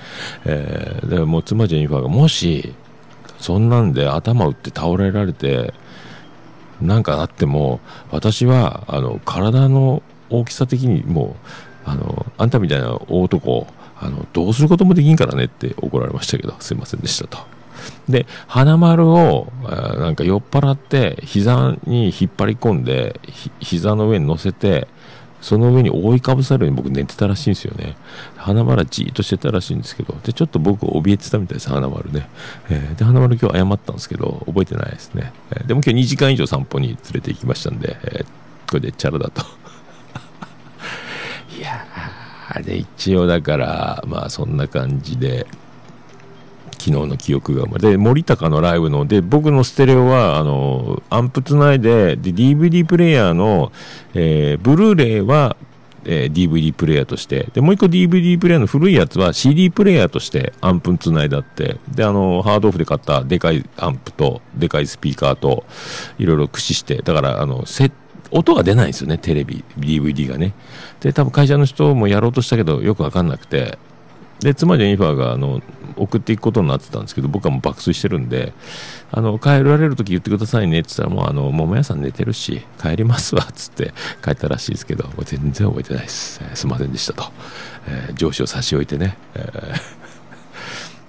[0.45, 2.75] えーでもう妻ジェニファーが、もし、
[3.39, 5.73] そんなんで頭打って倒れられて、
[6.81, 11.37] なんかあっても、私は、あの、体の大きさ的にも
[11.87, 13.67] う、あの、あんたみたいな大男、
[14.01, 17.60] あの、どうすることもできんからねって怒られましたけど、すいませんでしたと。
[18.09, 23.21] で、花丸を、なんか酔っ払って、膝に引っ張り込んで、
[23.61, 24.89] 膝の上に乗せて、
[25.41, 27.97] その上に覆いかぶさるように僕寝てたらしいんですよね。
[28.37, 32.29] 花丸はじーっとしてたらしいんですけど、で、ちょっと僕怯えてたみたいです、花丸ね。
[32.69, 35.33] えーで、花丸今日謝ったんですけど、覚えてないですね。
[35.53, 38.27] えーでも今日2時間以上散歩に連れて行きましたんで、えー
[38.71, 39.43] これでチャラだと。
[41.59, 45.47] いやー、で、一応だから、まあそんな感じで、
[46.81, 53.71] 昨日の記憶がまで森高のライブので僕のステレオはあのアンプつないでで DVD プレイヤーの、
[54.15, 55.59] えーブルーレイは、
[56.07, 65.65] えー DVD プレイヤーとしてでもう一個 DVD プレイヤーの古いやつは CD プレイヤーとしてアンプつないだってであのハードオフで買ったでかいアンプとでかいスピーカーと
[66.19, 67.93] いろいろ駆使してだからあのセ
[68.31, 70.55] 音が出ないんですよねテレビ DVD がね。
[71.01, 73.79] で多分会社の人もやろうとしたけどよくわかんなくて
[74.41, 75.63] で妻ジェニファーがあの
[75.97, 78.53] 送っていくことになってたんですけど僕はもう爆睡してるんで
[79.13, 83.93] あの帰られる時言ってくださいねって言ったらもうあの桃屋さん寝てるし帰りますわっつって
[84.25, 87.25] 帰ったらしいですけどもう全然覚えてないです、えーすいませんでしたと、
[87.89, 90.01] えー上司を差し置いてね、えー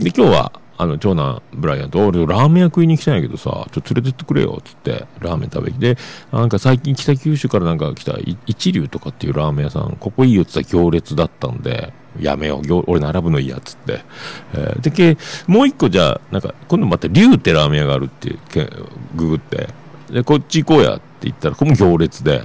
[0.04, 5.96] で今日はあの長男ブライアンと俺ラーメン屋食いに来たんやけどさちょっと連れてってくれよっつってラーメン食べにで
[6.32, 8.18] なんか最近北九州からなんか来た
[8.48, 12.84] 一流とかっていうラーメン屋さんここいいよって言ったら行列だったんでやめよう。
[12.88, 14.02] 俺並ぶのいいやつって、
[14.54, 18.70] えーでけもう一個じゃあなんか今度また龍ってラーメン屋があるってけ
[19.16, 19.70] ググって。
[20.10, 22.44] でこっち行こうやって言ったらここも行列で。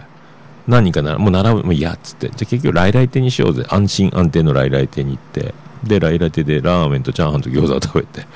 [0.68, 2.28] 何人かなもう並ぶもういいやっつって。
[2.28, 3.64] じゃあ結局来来亭にしようぜ。
[3.68, 5.54] 安心安定の来来亭に行って。
[5.84, 8.26] で来来亭でラーメンとチャーハンと餃子を食べて、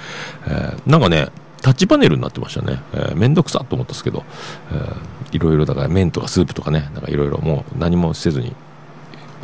[0.47, 1.29] えーなんかね
[1.63, 4.25] タッチパネルになってましたね、えー、めんどくさと思ったんですけど、
[4.73, 4.97] えー
[5.33, 8.55] いろいろだから麺とかスープとかねなんかいろいろもう何もせずに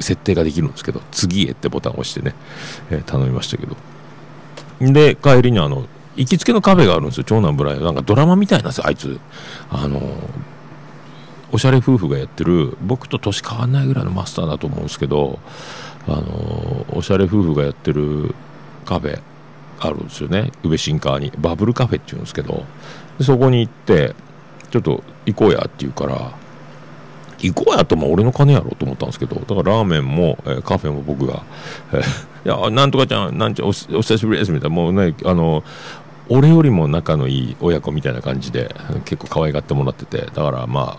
[0.01, 2.35] 設定ができるんですけど次へってボタンを押してね、
[2.91, 3.77] えー頼みましたけど。
[4.81, 9.19] で帰りにあの行きつけのカフェがあるんですよ長男ブライアンなんかドラマみたいなんですよあいつ。
[9.71, 10.01] あの
[11.53, 15.39] おしゃれ夫婦がやってる僕と年変わんないぐらいのマスターだと思うんですけど
[16.09, 18.35] あのおしゃれ夫婦がやってる
[18.85, 19.21] カフェ
[19.79, 20.53] あるんですよね。
[20.63, 21.33] 宇部新川に。
[21.39, 22.65] バブルカフェっていうんですけど。
[23.21, 24.15] そこに行って
[24.71, 26.33] ちょっと行こうやって言うから
[27.39, 31.43] 行こうやとも俺の金やろと思ったんですけどだからラーメンも、えーカフェも僕が
[31.93, 35.65] 「えーいやなんとかちゃんなんちゃおお久しぶりです」みたいなもうねあの
[36.29, 40.99] 俺よりも仲のいい親子みたいな感じで結構可愛がってもらっててだからま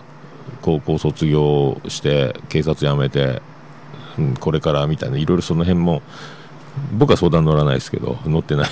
[0.62, 3.42] 高校卒業して警察辞めて、
[4.18, 6.02] うん、これからみたいないろいろその辺も
[6.92, 8.68] 僕は相談乗らないですけど乗ってない。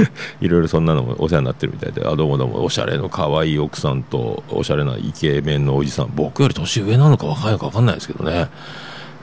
[0.40, 2.64] いろいろそんなのもお世話になってるみたいであどうもどうも。
[2.64, 6.10] おしゃれの可愛い奥さんとおしゃれなイケメンのおじさん。
[6.14, 8.48] 僕より年上なのか若いのか分かんないですけどね、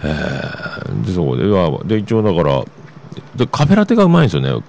[0.03, 1.37] えーでそう
[1.87, 2.63] でで一応だから
[3.35, 4.63] でカフェラテがうまいんですよね。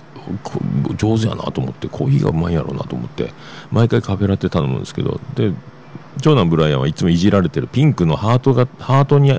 [0.96, 3.32] 上手やなと思ってコーヒーがうまいんやろうなと思って。
[3.70, 5.20] 毎回カフェラテ頼むんですけど。
[5.34, 5.52] で
[6.20, 9.30] 長男ブライアンはいつもいじられてるピンクのハートがハートに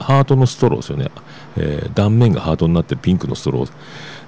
[0.00, 1.10] ハートのストローですよね、
[1.56, 3.70] えー断面がハートになってるピンクのストロー。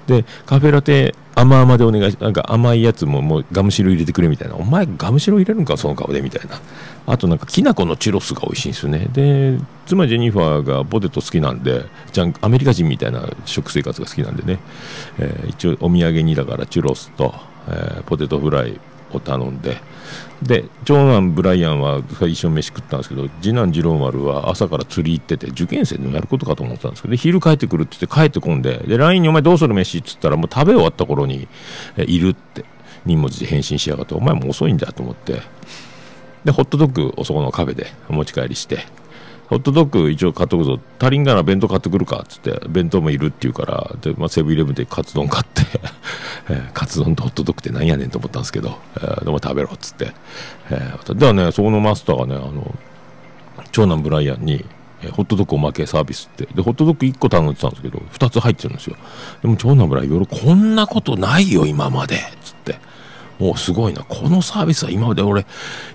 [0.09, 4.55] でカフェラテ甘々でお願いしなんか甘いやつももうガムシロ入れてくれみたいな。
[4.55, 6.59] お前ガムシロ入れるんかその顔でみたいな。
[7.05, 9.07] あとなんかきな粉のチュロスが美味しいんですよね。
[9.13, 14.59] で妻ジェニファーがポテト好きなんでじゃんアメリカ人みたいな食生活が好きなんでね、
[15.19, 17.33] えー一応お土産にだからチュロスと、
[17.67, 18.79] えーポテトフライ
[19.13, 19.77] を頼んで
[20.41, 31.47] で長男ブライアンは一緒に飯食ったんですけど次男次郎丸は朝から釣り行ってて受験生でもやることかと思ったんですけど昼帰ってくるって言って帰ってこんでで LINE に「お前どうする飯?」っつったらもう食べ終わった頃に
[31.97, 32.63] 「いる」って
[33.05, 35.41] 荷物で返信しやがってお前もう遅いんだと思って
[36.45, 38.85] でホットドッグをそこのカフェでお持ち帰りして
[39.49, 40.79] ホットドッグ一応買っとくぞ。
[40.99, 45.63] 足りんがな弁当買ってくるかっつって弁当もいるって言うからで、まあ、セブンイレブンでカツ丼買って、
[46.49, 50.13] えカツ丼とホットドッグってなんやねんと思ったんですけど、えーでも食べろっつって、
[50.69, 52.75] えーではねそこのマスターがねあの
[53.71, 54.63] 長男ブライアンに、
[55.01, 56.45] えホットドッグおまけサービスって。
[56.53, 58.97] でホットドッグ1個頼んでたんですけど2つ入ってるんですよ。
[59.41, 62.19] でも長男ブライアンこんなことないよ今まで。
[63.39, 64.03] おすごいな。
[64.03, 65.45] このサービスは今まで俺、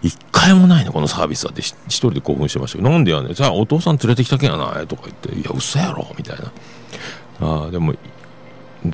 [0.03, 3.35] 一回もないね、このサービスはって一人で興奮してましたけど、なんでやねん。
[3.35, 6.53] じゃあお父さん連れてきたけんやないとか言って、いや、嘘やろみたいな。
[7.47, 7.95] ああ、でも、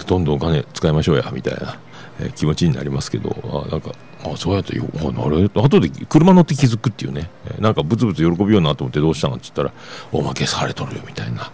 [0.06, 1.78] どんどんお金使いましょうや、みたいな、
[2.20, 3.92] えー気持ちになりますけど、あなんか、
[4.24, 9.72] あそうやってよ、あなる後で車乗って気づくっていうね、えーなんかブツブツ喜びようなと思ってどうしたんって言ったら、
[10.12, 11.50] おまけされとるよ、みたいな、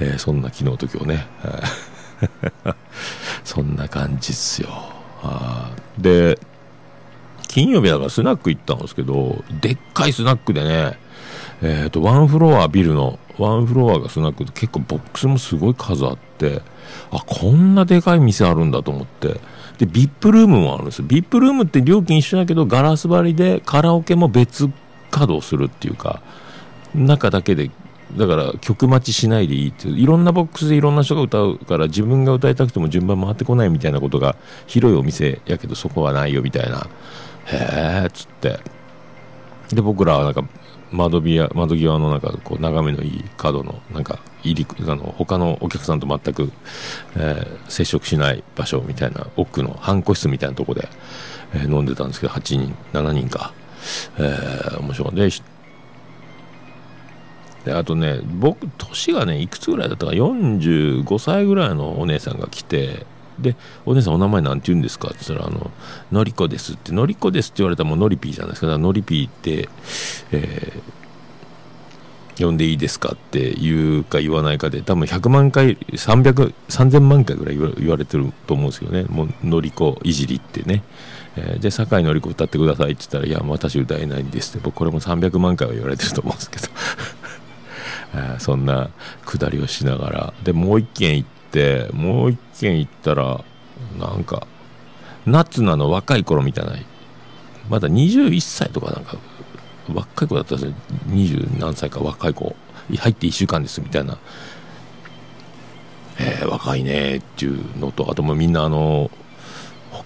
[0.00, 1.26] えーそんな昨日と今日ね。
[3.44, 4.68] そんな感じっすよ。
[5.22, 6.38] あで、
[7.48, 10.98] 金曜日だからスナック行ったんですけど、でっかいスナックでね、
[11.62, 16.62] えっ、と、ワンフロアビルの、ワンフロアがスナックで結構ボックスもすごい数あって、
[17.10, 19.40] あ、こんなでかい店あるんだと思って。
[19.78, 21.06] で、VIP ルームもあるんですよ。
[21.06, 24.68] VIP ルームって料金一緒だけど、ガラス張りでカラオケも別
[25.10, 26.22] 稼働するっていうか、
[26.94, 27.70] 中だけで
[28.16, 36.88] だから曲待ちしないでいいっていろんなボックスでいろんな人が歌うから自分が歌いたくても順番回ってこないみたいなことが広いお店やけどそこはないよみたいな。
[37.46, 38.58] へえっつって。
[39.70, 40.42] で僕らはなんか
[40.90, 46.50] 窓際窓際のなんかこう眺めのいい角のなんか入りあの他のお客さんと全く、
[47.16, 50.88] えー接触しない場所みたいな奥の半個室みたいなとこで、
[51.54, 53.52] えー飲んでたんですけど8人7人か、
[54.18, 55.57] えー面白かった。
[57.68, 63.04] であとね僕年がねいくつぐらいだったか45歳ぐらいのお姉さんが来て
[63.38, 65.70] で「お姉さんお名前なんて言うんですか?」って言ったら「あの
[66.10, 68.68] のりこです」って「のりこです」って言われたらもうのりぴーじゃないですか。
[68.68, 69.68] だかのりぴーって、
[70.32, 70.98] えー
[72.38, 79.04] 呼んでいいですかって言うか言わないかで多分100万回300 3000万回ぐらい言われてると思うんですけどね。
[79.08, 80.82] もうのりこいじりってね、
[81.36, 86.68] えー、で酒井のりこ歌ってくださいって言ったら「いや私歌えないんです」って僕これも300万回は言われてると思うんですけど。
[88.14, 88.90] えそんな
[89.24, 90.34] くだりをしながら。
[90.44, 93.44] でもう一軒行ってもう一軒行ったら
[93.98, 94.46] なんか
[95.26, 96.72] 夏菜の若い頃みたいな。
[97.68, 99.18] まだ21歳とかなんか
[99.92, 100.74] 若い子だったんですよ。
[101.08, 102.56] 20何歳か若い子。
[102.96, 104.16] 入って1週間ですみたいな、
[106.18, 109.10] えー若いねっていうのとあともうみんなあの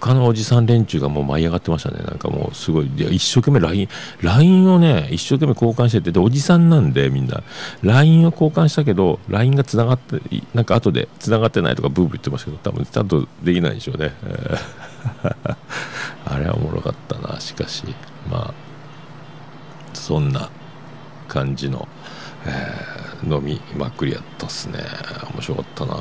[0.02, 2.02] 他のおじさん連中がもう舞い上がってましたね。
[2.02, 2.90] なんかもうすごい。
[2.90, 3.88] で一生懸命 LINE,
[4.20, 7.44] LINE をね一生懸命交換しててでおじさんなんでみんな。
[7.84, 10.20] LINE を交換したけど LINE がつながって
[10.54, 15.56] なんか後でつながってないとかブーブー言ってましたけど多分ちゃんとできないでしょうね、えー。
[16.26, 17.84] あれはおもろかったなしかし。
[18.28, 18.54] まあ
[19.94, 20.50] そんな
[21.28, 21.86] 感じの、
[22.44, 24.80] えー飲みまくりやったっすね。
[25.32, 25.94] 面白かったな。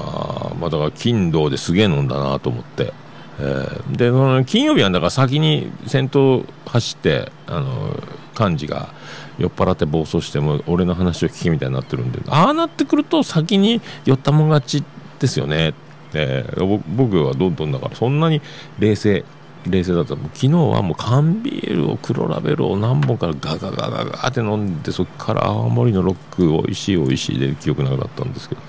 [0.59, 2.93] まあだから金土ですげえ飲んだなと思って、
[3.41, 8.01] えーでその金曜日はだから先に先頭走ってあの
[8.39, 8.89] 幹事が
[9.37, 14.83] 酔っ払って暴走しても俺の話を聞きみたいになってるんでああなってくると先に酔ったもん勝ち
[15.19, 15.73] ですよね。
[16.13, 18.41] えー僕はどんどんだからそんなに
[18.79, 19.25] 冷静
[19.67, 20.15] 冷静だった。
[20.15, 28.61] 昨日はもう缶ビールを黒ラベルを何本からガガガガガって飲んでそこから青森のロック美味しい美味しいで記憶なくなったんですけど、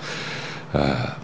[0.73, 1.17] あ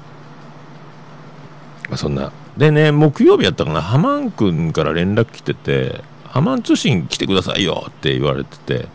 [1.90, 8.88] まあ、そんなでね木曜日やったかなハマン君から連絡来てて「ハマン通信来てくださいよ」って言われてて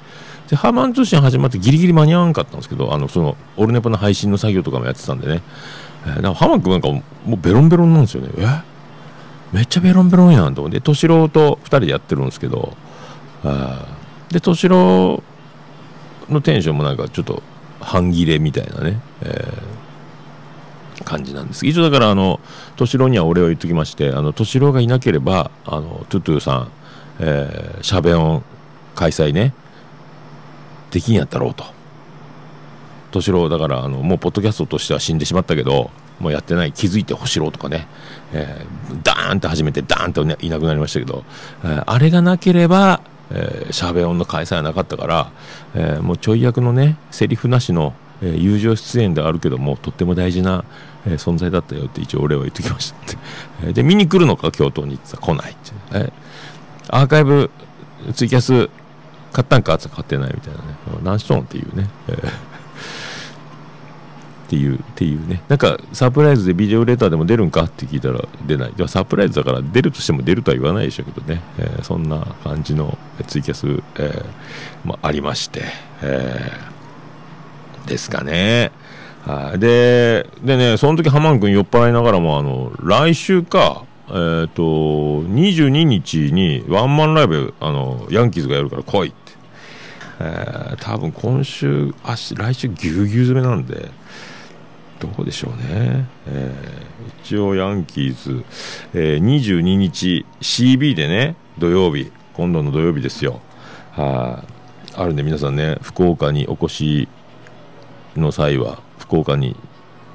[0.50, 5.42] でハマン通信始まってギリギリ間に合わんかったんですけどあのそのオルネポの配信の作業とかもやってたんでね、
[6.06, 8.28] えー、だかハマン君なんかもうベロンベロンなんですよね。
[8.36, 8.62] え？
[9.52, 10.80] めっちゃベロンベロンやんと思って。
[10.80, 12.76] 敏郎と2人でやってるんですけど
[13.44, 13.86] あ
[14.30, 15.22] で敏郎
[16.28, 17.42] のテンションもなんかちょっと
[17.80, 19.83] 半切れみたいなね、えー
[21.04, 22.40] 感じなんです一応だからあの
[22.76, 26.72] 敏郎にはお礼を言っときましてあの敏郎がいなければあのトゥトゥさん、
[27.20, 28.42] えー、しゃべ音
[28.94, 29.54] 開催ね
[30.90, 31.64] できんやったろうと。
[33.10, 37.86] 敏郎だからあのもうポッドキャストとしては死んでしまったけどもうやってない気づいてほしろとかね、
[38.32, 41.24] えーダーンと始めてダーンと、ね、いなくなりましたけど、
[41.64, 45.32] えーあれがなければ、えー、シャベオンの開催はなかったから、
[45.74, 47.94] えーもうちょい役のねセリフなしの、
[48.24, 50.64] え友情出演ではあるけどもとっても大事な、
[51.06, 52.96] え存在だったよって一応俺は言ってきました。
[52.96, 53.00] っ
[53.68, 56.12] て、で見に来るのか京都にってさ来ないって、えー
[56.90, 57.50] アーカイブ
[58.14, 58.68] ツイキャス
[59.32, 60.64] 買ったんかって買ってないみたいなね。
[61.02, 62.16] 何しとんっていうね、えっ
[64.46, 65.42] ていうっていうね。
[65.48, 68.72] なんかサプライズでビデオレターでも出るんかって聞いたら出ない。
[68.86, 75.62] サプライズだから出るとしても出るとは言わないでしょうけどね、えーそんな感じのツイキャス、えーまあ、ありまして、
[76.02, 76.73] えー
[77.86, 78.72] ですかね。
[79.26, 79.58] はい。
[79.58, 89.32] ででねその時ハマン君酔っ払いながらもあの来週かえっ、と22日にワンマンライブあのヤンキーズがやるから来いって。
[90.20, 93.90] えー多分今週あし来週ぎゅうぎゅう詰めなんで
[95.00, 98.44] どうでしょうね、えー一応ヤンキーズ、
[98.92, 103.40] えー22日 CB でね土曜日今度の土曜日ですよ。
[103.92, 104.54] はい。
[104.96, 107.08] あるんで皆さんね福岡にお越し
[108.16, 109.56] の際は福岡に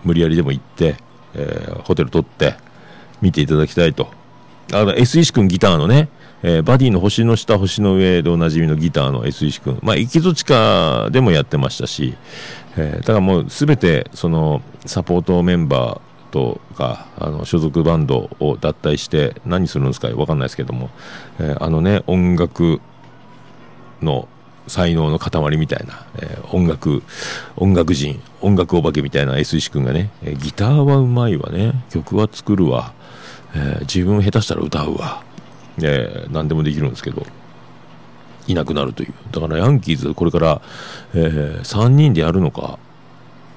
[0.03, 0.95] 無理やりでも行って、
[1.33, 2.55] えーホテル取って
[3.21, 4.07] 見ていただきたいと。
[4.71, 6.09] あの S 石君ギターのね、
[6.43, 9.79] えーバディの星の下星の上でおなじみのギターの S 石君。
[9.81, 12.15] まあ生きぞちかでもやってましたし、
[12.77, 20.89] えーだもう全てそのサポートメンバーとかあの所属バンドを脱退して何するんですかわかんないですけども、
[21.39, 22.79] えーあのね音楽
[24.01, 24.27] の
[24.69, 27.03] 才能の塊みたいな、えー音楽
[27.58, 31.73] 音楽人音楽お化けみたいな S 石君がね、えーギターはうまいわね。
[31.89, 32.93] 曲は作るわ、
[33.53, 35.23] えー自分下手したら歌うわ、
[35.82, 37.25] え何でもできるんですけど。
[38.47, 39.13] いなくなるという。
[39.32, 40.62] だからヤンキーズこれから、
[41.13, 42.79] え3人でやるのか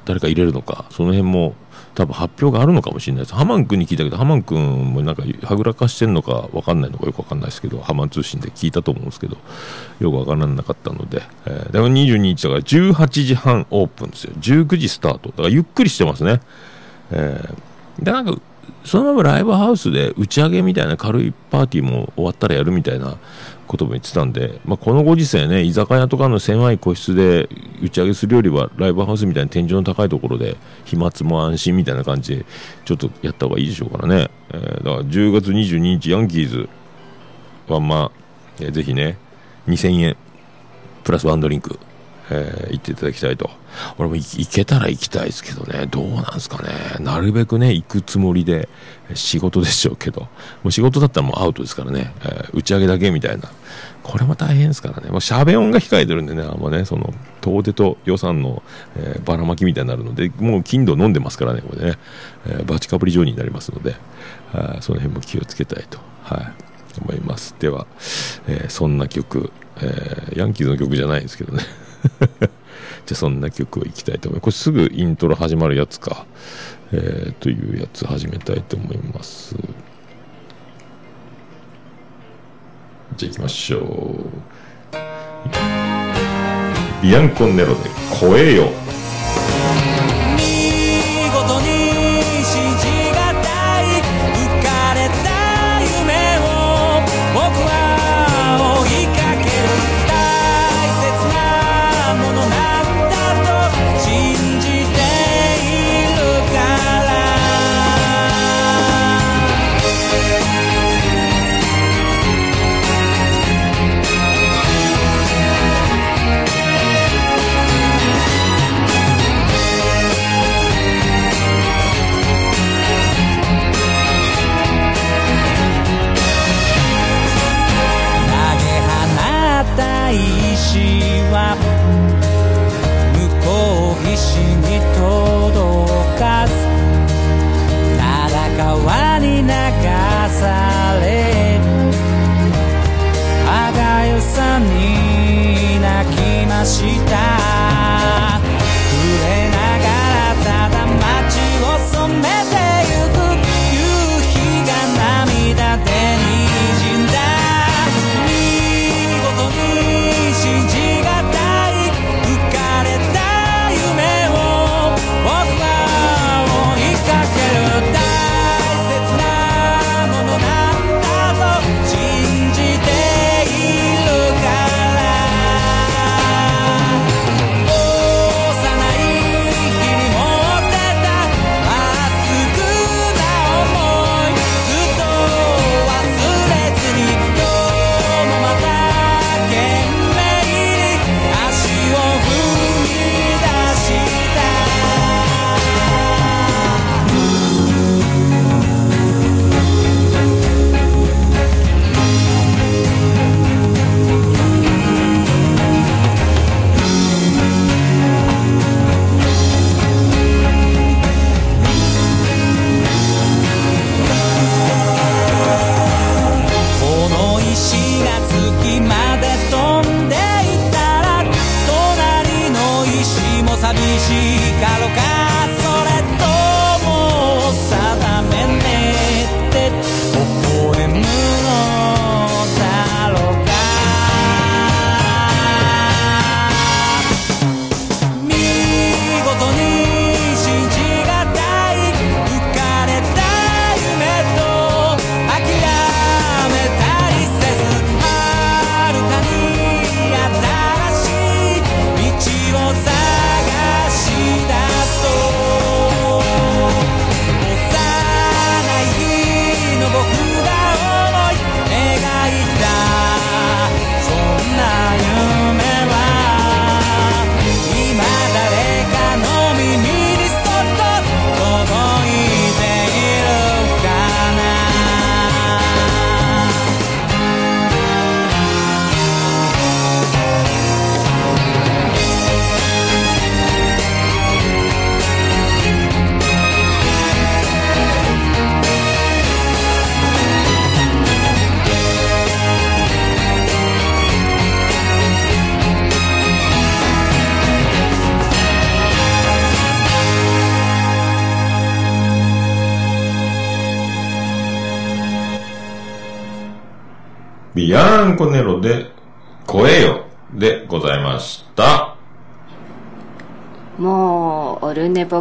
[0.05, 1.55] 誰か入れるのかその辺も
[1.95, 3.35] 多分発表があるのかもしれないです。
[3.35, 4.59] ハマン君に聞いたけどハマン君
[4.93, 9.37] もなんかはぐらかしてんのか分かんないのかよく分かんないですけどハマン通信で聞いたと思うんですけど
[10.01, 14.33] よく分からなかったので、えー、だから22日だから18時半オープンですよ。
[14.39, 15.31] 19時スタート。
[15.31, 16.41] だからゆっくりしてますね。
[17.11, 18.41] えーでなんか
[18.85, 23.17] そのままライブハウスで打ち上げみたいな軽いパーティーも終わったらやるみたいな
[23.67, 27.49] ことも言ってたんで、まあ、このご時世ね居酒屋とかの狭い個室で
[27.83, 32.47] 打ち上げするよりはライブハウスみたいな天井の高いところで飛沫も安心みたいな感じで
[32.85, 36.69] ちょっとやった方がいいでしょうからね、えーだから10月22日ヤンキーズ
[37.69, 38.13] はまあ、
[38.61, 39.17] えーぜひね
[39.67, 40.17] 2000円
[41.05, 41.79] プラスワンドリンク、
[42.31, 43.51] えー行っていただきたいと。
[43.99, 45.87] 俺も行けたら行きたいですけどね。
[45.91, 46.71] どうなんですかね。
[47.01, 48.69] なるべくね行くつもりで
[49.15, 50.23] 仕事でしょうけど。
[50.23, 50.29] も
[50.65, 53.51] う仕事だったらもうアウトですからね、えー打ち上げだけみたいな。
[54.03, 55.11] これも大変ですからね。
[55.11, 58.63] もうしゃべ音が控えてるんでねあんまねその遠出と予算の、
[58.97, 61.99] えーばらまきみたいになるのでもう金土飲んでますからねこれね、
[62.47, 63.97] えーバチかぶり状になりますので、
[64.53, 65.99] あその辺も気をつけたいと。
[66.23, 66.53] はい。
[67.01, 67.55] 思います。
[67.59, 67.87] では、
[68.47, 71.65] えそんな曲、えヤンキーズの曲じゃないですけどね。
[73.07, 74.43] じゃあそんな曲をいきたいと思います。
[74.43, 76.27] これすぐイントロ始まるやつか、
[76.93, 79.57] えーというやつ始めたいと思います。
[83.17, 83.83] じゃあ行きましょう。
[87.03, 88.71] ビアンコンネロで「超えよ」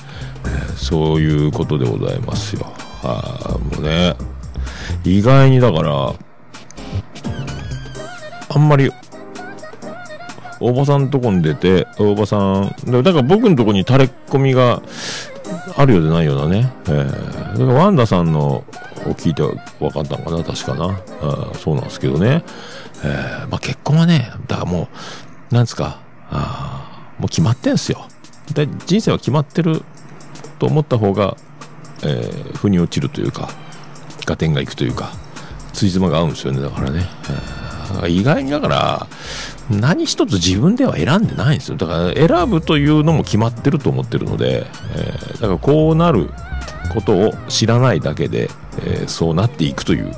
[0.45, 2.65] えーそういうことでございますよ。
[3.03, 4.15] あもうね、
[5.03, 6.13] 意外にだから、
[8.49, 8.91] あんまり、
[10.59, 14.81] 大場さんとこに出て、大場さん、だだから僕のとこに垂れ込みが
[15.75, 16.71] あるようでないようなね。
[16.87, 18.63] えー、ワンダさんのを
[19.15, 19.41] 聞いて
[19.79, 20.99] 分かったのかな、確かな。
[21.21, 22.43] あそうなんですけどね。
[23.03, 24.89] えーまあ結婚はね、だからも
[25.51, 25.99] う、なんですか、
[26.29, 28.05] あーもう決まってんすよ。
[28.53, 29.83] で人生は決まってる
[30.59, 31.35] と思った方が、
[32.03, 33.49] えー腑に落ちるというか、
[34.27, 35.11] 合点がいくというか、
[35.73, 37.05] ついつまが合うんですよね、だからね。
[37.29, 37.61] えー
[38.07, 39.07] 意外にだから、
[39.69, 41.77] 何一つ自分では選んでないんですよ。
[41.77, 46.29] だから選ぶというのも決まってると思ってるので、えーだからこうなる
[46.93, 48.49] ことを知らないだけで、
[48.79, 50.11] えーそうなっていくという、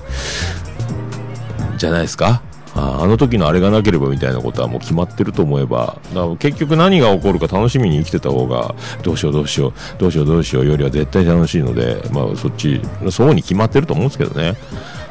[1.77, 2.41] じゃないですか。
[2.75, 8.73] ああの時のあれがなければみたいなことはもう決まってると思えば、だから結局何が起こるか楽しみに生きてた方が、
[9.03, 12.81] どうしようどうしよう、どうしようどうしようよりは絶対楽しいので、まあそっち、
[13.11, 14.55] そうに決まってると思うんですけどね。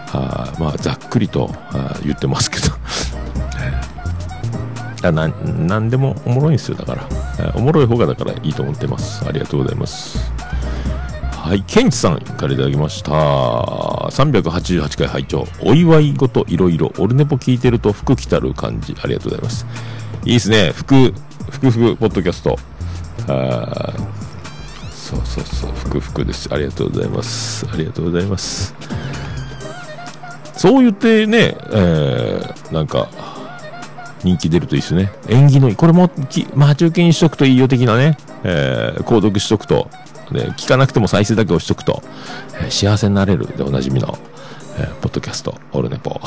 [0.09, 1.55] はいまあざっくりと
[2.05, 2.66] 言ってますけど。
[5.03, 9.26] あななんでもおもろいんですよだから、おもろい方がだからいいと思ってます。
[9.26, 10.18] ありがとうございます。
[11.30, 13.11] はいケンチさんからいただきました。
[13.12, 15.46] 388回拝聴。
[15.61, 18.94] お祝い事いろいろオルネポ聞いてると服着たる感じ。
[19.03, 19.66] ありがとうございます。
[20.24, 20.72] いいですね。
[20.72, 21.12] 服
[21.50, 22.57] 服服ポッドキャスト。
[23.26, 23.92] あ
[24.92, 25.72] そうそうそう。
[25.72, 26.48] 福福です。
[26.53, 27.66] ありがとうございます。
[27.72, 28.72] ありがとうございます。
[30.57, 33.09] そう言ってね、えーなんか
[34.24, 35.12] 人気出るといいですね。
[35.28, 35.76] 縁起のいい。
[35.76, 36.10] これも
[36.54, 39.88] まあ中継にしとくといいよ的なね、えー購読しとくと、
[40.30, 42.02] ね、聞かなくても再生だけ押しとくと、
[42.54, 44.18] えー幸せになれるでおなじみの、
[44.78, 46.20] えーポッドキャスト、オルネポ。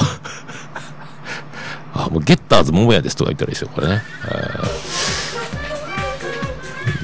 [1.93, 4.03] あ、もうゲッターズ桃屋ですとか言ったらいいですよ、これね。
[4.25, 5.05] えー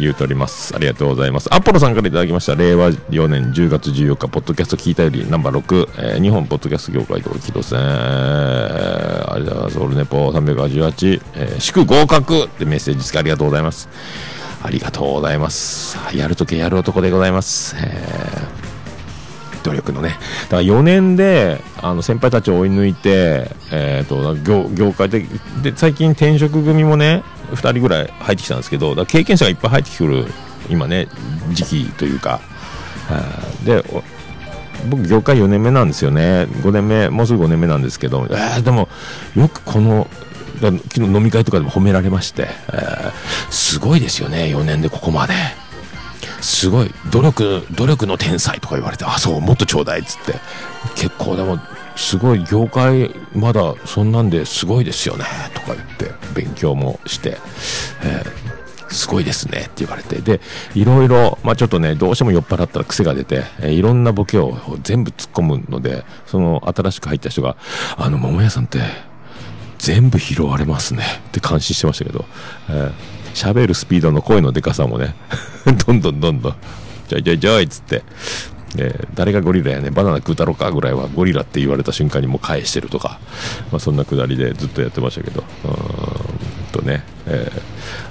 [0.01, 0.75] 言うとおります。
[0.75, 1.53] ありがとうございます。
[1.53, 2.55] アポロさんからいただきました。
[2.55, 9.79] 令和4年10月14日、ポッドキャスト聞いたよりナンバー6、えー日本ポッドキャスト業界同期路線、えーありがとうございます。
[9.79, 13.89] オルネポ388、えー祝合格ってメッセージ付きありがとうございます。
[14.63, 15.97] ありがとうございます。
[16.15, 17.75] やるときやる男でございます。
[17.77, 18.71] えー
[19.63, 20.17] 努力のね。
[20.45, 25.25] だから4年で、あの、先輩たちを追い抜いて、えっ、と、業、業界で、
[25.61, 30.25] で、最近転職組もね、2人ぐらい入ってきたんですけど、だ経験者がいっぱい入ってくる、
[30.69, 31.07] 今ね、
[31.53, 32.39] 時期というか、
[33.63, 33.83] で、
[34.89, 36.47] 僕、業界4年目なんですよね。
[36.63, 38.89] 5年目、もうすぐ5年目なんですけど、えでも、
[39.35, 40.07] よくこの、
[40.59, 43.11] 昨日飲み会とかでも褒められまして、え
[43.49, 45.33] すごいですよね、4年でここまで。
[46.41, 50.33] すごい努力努力の天才とか言われてあそうもっとちょうだいっつって
[50.95, 51.59] 結構でも
[52.01, 57.37] すごい業界まだそんなんですごいですよねとか言って勉強もして、
[58.03, 58.51] えー
[58.91, 60.41] すごいですねって言われてで
[60.75, 67.55] いろいろ、まあ、ちょっとねどうしても酔っ払ったら癖が出て、えーいろんなボケを全部突っ込むのでその新しく入った人が
[67.95, 68.79] 「あの桃屋さんって
[69.77, 72.25] 全部拾われますねって感心してましたけど、
[72.69, 75.15] えー喋るスピードの声のでかさもね、
[75.87, 76.55] どんどんどんどん、
[77.07, 78.03] ちょいちょいちょいっつって、
[78.77, 83.19] え誰がゴリラやねバナナ食うたろかぐらいはゴリラって言われた瞬間にもう返してるとか、
[83.71, 86.41] まあ、そんなくだりでずっとやってましたけど、うん
[86.71, 87.61] とね、えー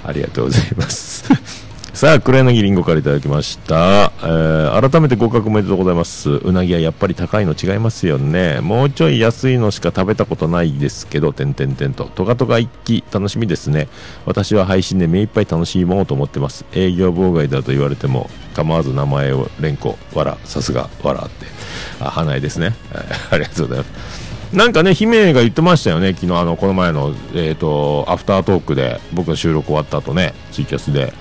[0.03, 1.25] ありがとうございます。
[1.93, 4.11] さあ、クレーナギリンゴからいただきました。
[4.23, 6.29] えー改めて合格おめでとうございます。
[6.29, 8.59] うなぎはやっぱり高いの違いますよね。
[8.61, 12.09] もうちょい安いのしか食べたことないですけど、てんてんてんと。
[12.15, 13.89] トガトガ一気楽しみですね。
[14.25, 16.65] 私は配信で目いっぱい楽しいもうと思ってます。
[16.73, 21.45] 営業妨害だと言われても構わず名前を連呼、わら、さすが、わらって。
[21.99, 22.75] あ、花江ですね。
[23.31, 24.31] ありがとうございます。
[24.53, 31.13] なんかね、姫が言ってましたよね、昨日あのこの前の、えー、とアフタートークで、僕の収録終わった後ね、ツイキャスで、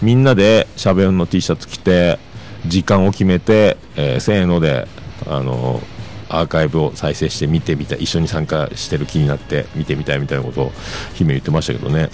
[0.00, 2.18] みんなでしゃべんの T シャツ着て、
[2.66, 4.88] 時間を決めて、えーせーので、
[5.26, 5.82] あの
[6.30, 10.72] アーカイブを再生して見てみたい、一緒に参加してる気になって見てみたいみたいなことを
[11.14, 12.08] 姫言ってましたけどね、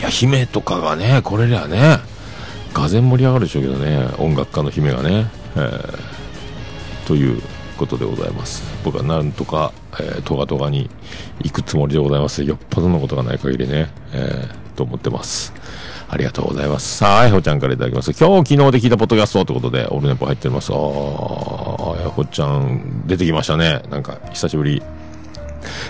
[0.00, 1.98] いや、姫とかがね、これりゃね、
[2.74, 5.30] がぜ盛り上がるでしょうけどね、音楽家の姫がね。
[5.56, 6.14] えー
[7.06, 7.42] という
[7.76, 8.62] ことでございます。
[8.82, 10.88] 僕はなんとか、えー、トガトガに
[11.42, 12.42] 行くつもりでございます。
[12.42, 15.52] よっぽどのことがない限りね、えーと思ってます。
[16.08, 16.96] ありがとうございます。
[16.96, 18.12] さああやほちゃんからいただきます。
[18.12, 20.72] 今日昨日で聞いたポッドキャストということでオルネポ入っております。
[20.72, 23.82] あーあやほちゃん出てきましたね。
[23.90, 24.82] なんか久しぶり。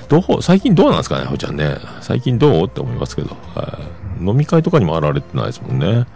[0.08, 1.76] どう最近どうなんですかねあやほちゃんね。
[2.00, 2.66] 最近どう？
[2.66, 3.78] って思いますけど、は
[4.20, 6.06] い飲み会とかにも現れてないですもんね。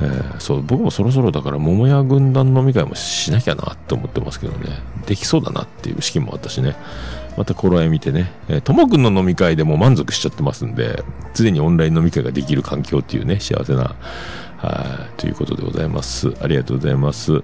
[0.00, 4.80] えーそう僕もそろそろだから桃屋軍団飲み会もしなきゃなって思ってますけどね。
[5.06, 6.76] できそうだなっていう資金もあったしね。
[7.36, 8.32] また頃合い見てね。
[8.48, 11.02] えともくんの飲み会でも満足しちゃってますんで
[11.34, 13.94] 常にオンライン飲み会ができる環境っていうね幸せな
[14.58, 16.32] はいということでございます。
[16.40, 17.42] ありがとうございます。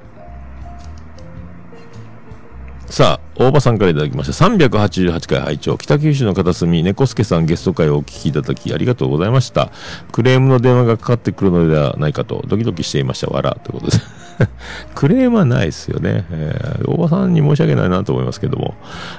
[2.90, 4.46] さあ、大場さんからいただきました。
[4.46, 9.70] 388回拝聴北九州の片隅、猫助さんゲスト会をお聞きいただきありがとうございました。
[10.10, 13.28] クレームの電話がかかってくるのではないかと、ドキドキしていました。
[13.28, 14.02] わら、ということです。
[14.96, 16.24] クレームはないですよね。
[16.32, 18.74] えー大場さんに申し訳ないなと思いますけども、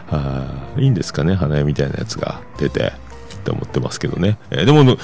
[0.10, 0.48] あ
[0.78, 2.92] いいんですかね、花屋みたいなやつが出て。
[3.42, 4.38] って思ってますけどね。
[4.52, 4.98] えーでも、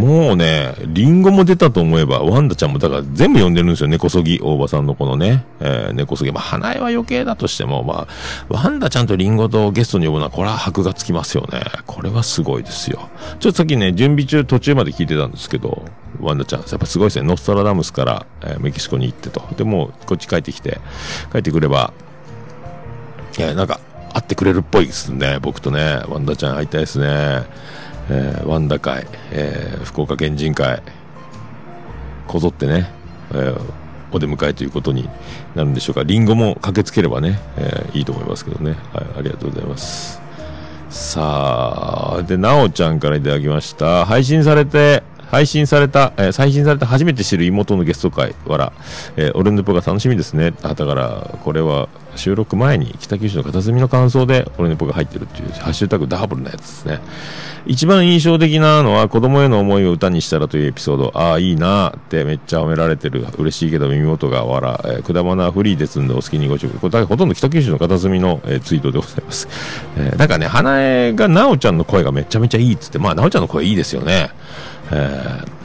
[0.00, 6.32] もうね、リンゴも出たと思えば、ワンダちゃんも、だから全部呼んでるんですよ、根こそぎ、大場さんのこのね、えー、根こそぎ。
[6.32, 8.08] まあ、花江は余計だとしても、まあ、
[8.48, 11.62] ワンダちゃんとリンゴとゲストに呼ぶのは、これは箔がつきますよね。
[11.86, 13.08] これはすごいですよ。
[13.40, 15.84] ちょっとさっきね、準備中途中まで聞いてたんですけど、
[16.20, 17.26] ワンダちゃん、やっぱすごいですね。
[17.26, 19.42] ノストラダムスから、えーメキシコに行ってと。
[19.56, 20.80] でも、こっち帰ってきて、
[21.32, 21.92] 帰ってくれば、
[23.38, 23.80] いや、なんか、
[24.16, 26.00] 会ってくれるっぽいですね、僕とね。
[26.08, 27.42] ワンダちゃん会いたいですね。
[28.08, 30.80] えーワンダ会、えー福岡県人会、
[32.26, 32.90] こぞってね、
[33.32, 33.60] えー
[34.12, 35.06] お出迎えということに
[35.54, 36.02] なるんでしょうか。
[36.02, 38.76] リンゴも駆けつければね、えいいと思いますけどね。
[38.94, 40.22] はい、ありがとうございます。
[40.88, 44.06] さあ、で、なおちゃんからいただきました。
[44.06, 48.72] 配信されて、配信された、えー配信されて初めて知る妹のゲスト会、わら、
[49.16, 50.54] えー、オルネポが楽しみですね。
[50.62, 57.00] あ、だから、これは収録前に北九州の片隅の感想でオルネポが入ってるっていう、ハッシュタグダブルなやつですね。
[57.66, 61.12] 一番印象的なのは子供への思いを歌にしたらというエピソード。
[61.14, 63.26] ああ、いいなーってめっちゃ褒められてる。
[63.38, 64.80] 嬉しいけど耳元がわら。
[64.84, 66.70] えー、くだまなフリーですんでお好きにご注意。
[66.70, 69.48] これほとんど北九州の片隅の、えーツイートでございます。
[69.96, 74.30] えーなんかね、花江がなおちゃんの声がめちゃめちゃいいっつって、まあなおちゃんの声いいですよね。
[74.92, 75.56] えー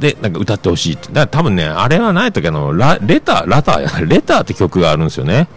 [0.00, 1.08] で、なんか歌ってほしいって。
[1.08, 5.48] だから多分ね、あれは何やったっけあの、ラ、レター、ラター、 レターって曲があるんですよね。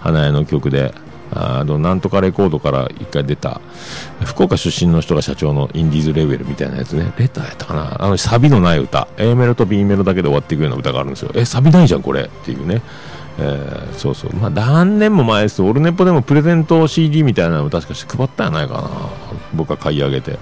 [0.00, 0.92] 花江の曲で。
[1.34, 3.60] あの、なんとかレコードから一回出た、
[4.24, 7.12] 福岡出身の人が社長のインディーズレベルみたいなやつね。
[7.18, 9.08] レターやったかなあの、サビのない歌。
[9.16, 11.32] A メロと B メロだけで終わっていくような歌があるんですよ。
[11.34, 12.22] え、サビないじゃん、これ。
[12.22, 12.80] っていうね。
[13.38, 14.34] えーそうそう。
[14.34, 15.62] まあ、何年も前です。
[15.62, 18.90] オルネポでもプレゼント CD みたいなのを確かして配ったんやないかな。
[19.54, 20.38] 僕は買い上げて。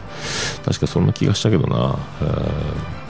[0.64, 1.96] 確かそんな気がしたけどな。
[2.22, 3.04] えー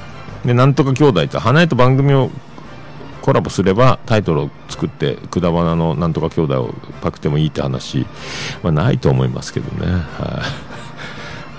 [0.44, 2.30] で、なんとか兄弟って、花江と番組を
[3.22, 8.06] コラボすればタイトルを作って、くだばなのなんとか兄弟をパクってもいいって話、
[8.62, 9.90] まあないと思いますけどね。
[9.90, 10.73] はい。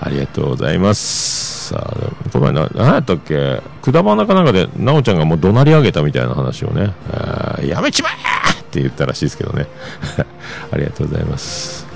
[0.00, 1.68] ありがとうございます。
[1.68, 3.60] さあ、この前な、何やったっけ？
[3.82, 8.12] くだばなかなんかで、なおちゃんがもう怒鳴り上げたみたいな話をね、あやめちまえ
[8.60, 9.66] って言ったらしいですけどね。
[10.72, 11.86] ありがとうございます。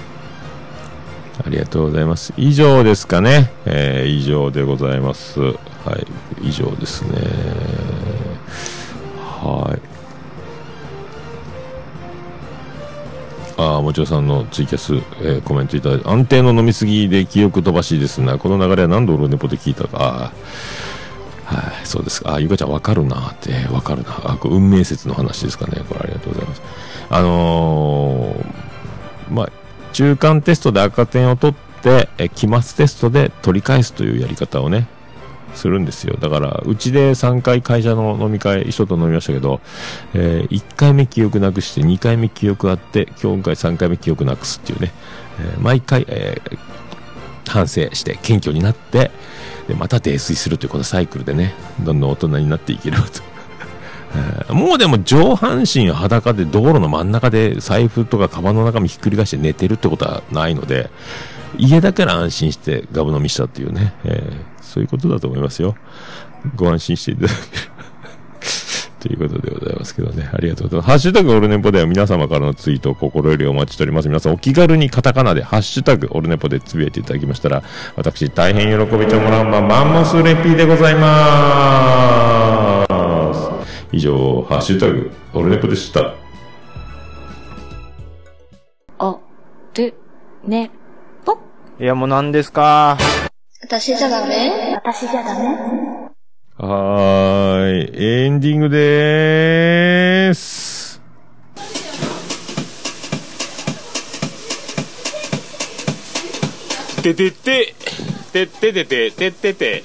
[1.44, 2.32] ありがとうございます。
[2.36, 3.50] 以上ですかね。
[3.66, 5.40] えー以上でございます。
[5.40, 5.58] はい。
[6.42, 7.18] 以上ですね。
[9.42, 9.89] はい。
[13.60, 18.38] あ、もちろさんのツイキャス、えーコメントいただいて、安定の飲みすぎで記憶飛ばしいですな。
[18.38, 20.32] この流れは何度オルネポで聞いたか。
[21.44, 22.34] はい、そうですか。
[22.34, 24.10] あ、ゆかちゃんわかるなって、わかるな。
[24.24, 25.82] あ、運命説の話ですかね。
[25.88, 26.62] これありがとうございます。
[27.10, 28.70] あのー
[29.30, 29.50] まあ、
[29.92, 34.86] 中間テストで赤点を取って、え期末テストで取り返すというやり方をね、
[35.54, 36.16] するんですよ。
[36.20, 39.60] だから、うちで3回会社の飲み会、一緒と飲みましたけど、
[40.14, 44.92] え1回目記憶なくして、2回目記憶あって、今回3回目記憶なくすっていうね、
[45.40, 46.58] えー毎回、えー
[47.48, 49.10] 反省して謙虚になって、
[49.70, 53.22] でまた泥酔するというこのサイクルでねどんどん大人になっていければと
[54.52, 60.90] もうでも上半身裸で道路の真ん中で財布とかカバンの中身ひっくり返して寝てるってことはないので
[61.56, 65.76] 家だから安心してガブ飲みしたっていうね、えーそういうことだと思いますよ
[66.56, 67.80] ご安心していただければ
[69.00, 70.28] ということでございますけどね。
[70.30, 70.90] ありがとうございます。
[70.90, 74.08] ハッシュタグオルネポでは皆様からのツイートを心よりお待ちしております。
[74.08, 77.62] 皆さんお気軽にカタカナでハッシュタグオルネポでつぶやいていただきましたら、
[77.96, 82.90] 私大変喜びちょもらんまマンモスレピーでございます。
[83.92, 86.14] 以上、ハッシュタグオルネポでした。
[88.98, 89.18] お、
[89.74, 89.94] る、
[90.44, 90.70] ね、
[91.24, 91.38] ぽ。
[91.80, 92.98] いや、もう何ですか
[93.62, 94.74] 私じゃダメ？
[94.74, 95.44] 私じゃダメ？
[96.56, 98.04] はーい。
[98.24, 100.98] エンディングでーす。
[107.02, 107.74] ててて、
[108.32, 109.82] てててて、ててて、て。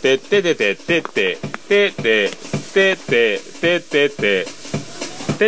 [0.00, 0.74] ててて、て。
[0.76, 2.30] て、てて、て
[2.72, 3.40] て、て。
[3.60, 4.46] て、てて、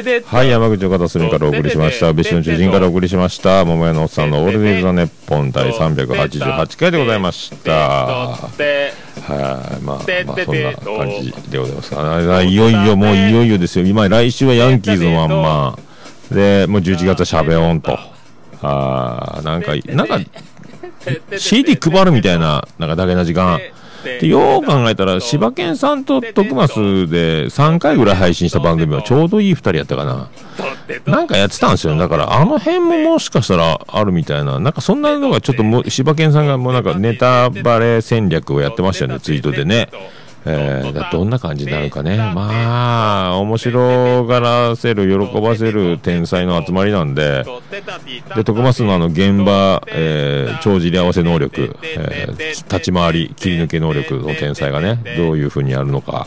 [0.00, 2.12] てはい、山口岡田すみからお送りしました。
[2.14, 3.64] 別紙の主人からお送りしました。
[3.66, 7.72] 桃屋のおっさんのオールデイズ・ザ・ネッポン第388回でございました。
[7.72, 12.14] はい、まあ、まあ、そんな感じでございますか。
[12.14, 13.84] あいよいよ、もういよいよですよ。
[13.84, 15.78] 今、来週はヤンキーズのまんま。
[16.30, 17.98] で、もう11月はしゃべおんと。
[18.62, 20.20] あーなんか、なんか、
[21.36, 23.60] CD 配るみたいな、なんかだけな時間。
[24.04, 30.28] でよう考えたら、柴犬さんと徳増で3回ぐらい配信した番組はちょうどいい2人やったかな。
[31.06, 31.96] なんかやってたんですよ。
[31.96, 39.88] だから、あの辺ももしかしたらあるみたいな、なんかそんなのがちょっともう、柴犬さんがもうなんかネタバレ戦略をやってましたよね、ツイートでね。
[40.44, 42.16] えー、だどんな感じになるかね。
[42.16, 47.44] まあ、面白がらせる、喜ばせる天才の集まりなんで、
[48.34, 56.26] で、徳増のあの現場、えー、帳尻合わせ能力、えー、立ち回り、切り抜け能力の天才がね、どういう風にやるのか、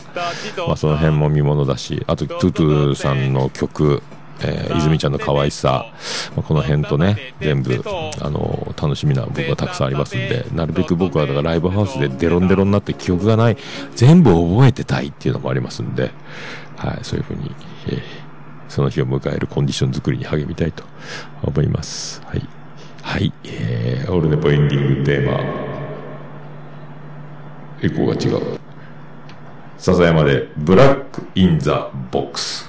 [0.66, 4.02] まあその辺も見ものだし、あと、トゥトゥさんの曲、
[4.40, 5.86] えー、泉ちゃんの可愛さ、
[6.34, 7.82] まあ、この辺とね、全部、
[8.20, 13.56] あの楽しみな僕はたくさんありますんで、なるべく僕はだからライブハウスでデロンデロンになって記憶がない、
[13.94, 16.10] 全部覚えてたいっていうのもありますんで、
[16.76, 17.50] はい、そういう風に、
[17.88, 18.26] えー
[18.68, 20.84] その日を迎えるコンディション作りに励みたいと
[21.42, 22.20] 思います。
[22.26, 22.48] はい。
[23.02, 23.32] はい。
[23.44, 25.40] えー、オールネポエンディングテーマ、
[27.82, 28.58] エコーが違う。
[29.78, 32.68] 笹山で、ブラック・イン・ザ・ボックス。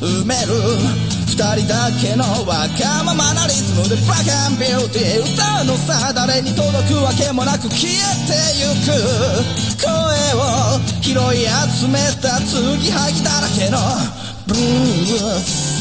[0.00, 0.54] 埋める
[1.26, 7.96] 二人だけのわがままなリズムでブラックビューティー歌うのさ誰に届くわけもなく消え
[8.26, 8.90] てゆく
[9.82, 9.90] 声
[10.34, 13.78] を拾い集めた継ぎはぎだらけの
[14.46, 15.78] ブルース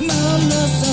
[0.00, 0.92] なんださ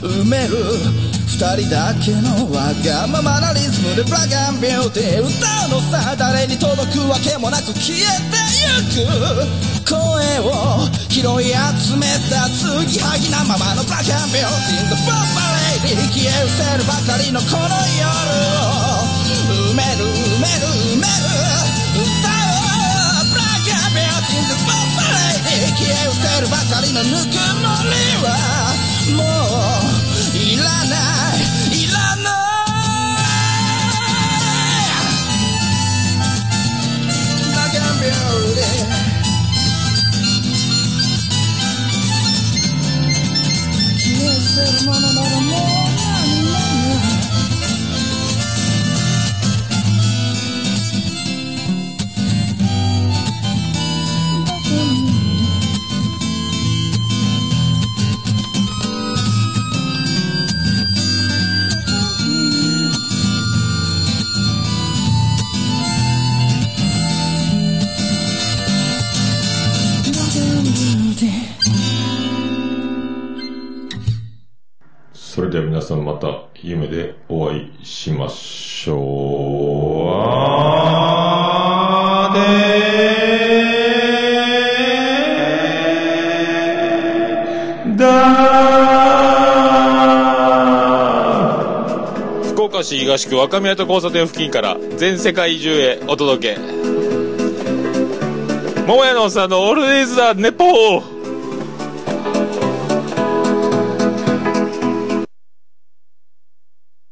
[0.00, 0.56] 埋める
[1.28, 5.36] 二人だけのわがままなリズムでブラックビューティー歌
[5.68, 8.00] うのさ誰に届くわけもなく消え
[8.32, 9.04] てゆ
[9.84, 10.00] く声
[10.40, 15.20] を拾い集めた継ぎはぎなままのブラックビューティー The f o r
[15.84, 19.04] Lady 消え失せるばかりのこの夜を
[19.52, 20.64] 埋める埋める
[20.96, 21.28] 埋める
[22.00, 25.12] 歌うブラックビューティー The f o r
[25.44, 28.72] Lady 消え失せるばかりのぬくもりは
[29.16, 29.49] もう
[30.34, 30.80] いら
[75.80, 78.98] 皆さんまた夢でお会いしましょう。
[80.12, 87.96] あーでー。
[87.96, 88.04] だ
[92.52, 96.60] 福岡市東区若宮と交差点付近から全世界中へお届け。
[98.86, 101.19] 桃屋のおっさんのオールディーズ・ザ・ネポー。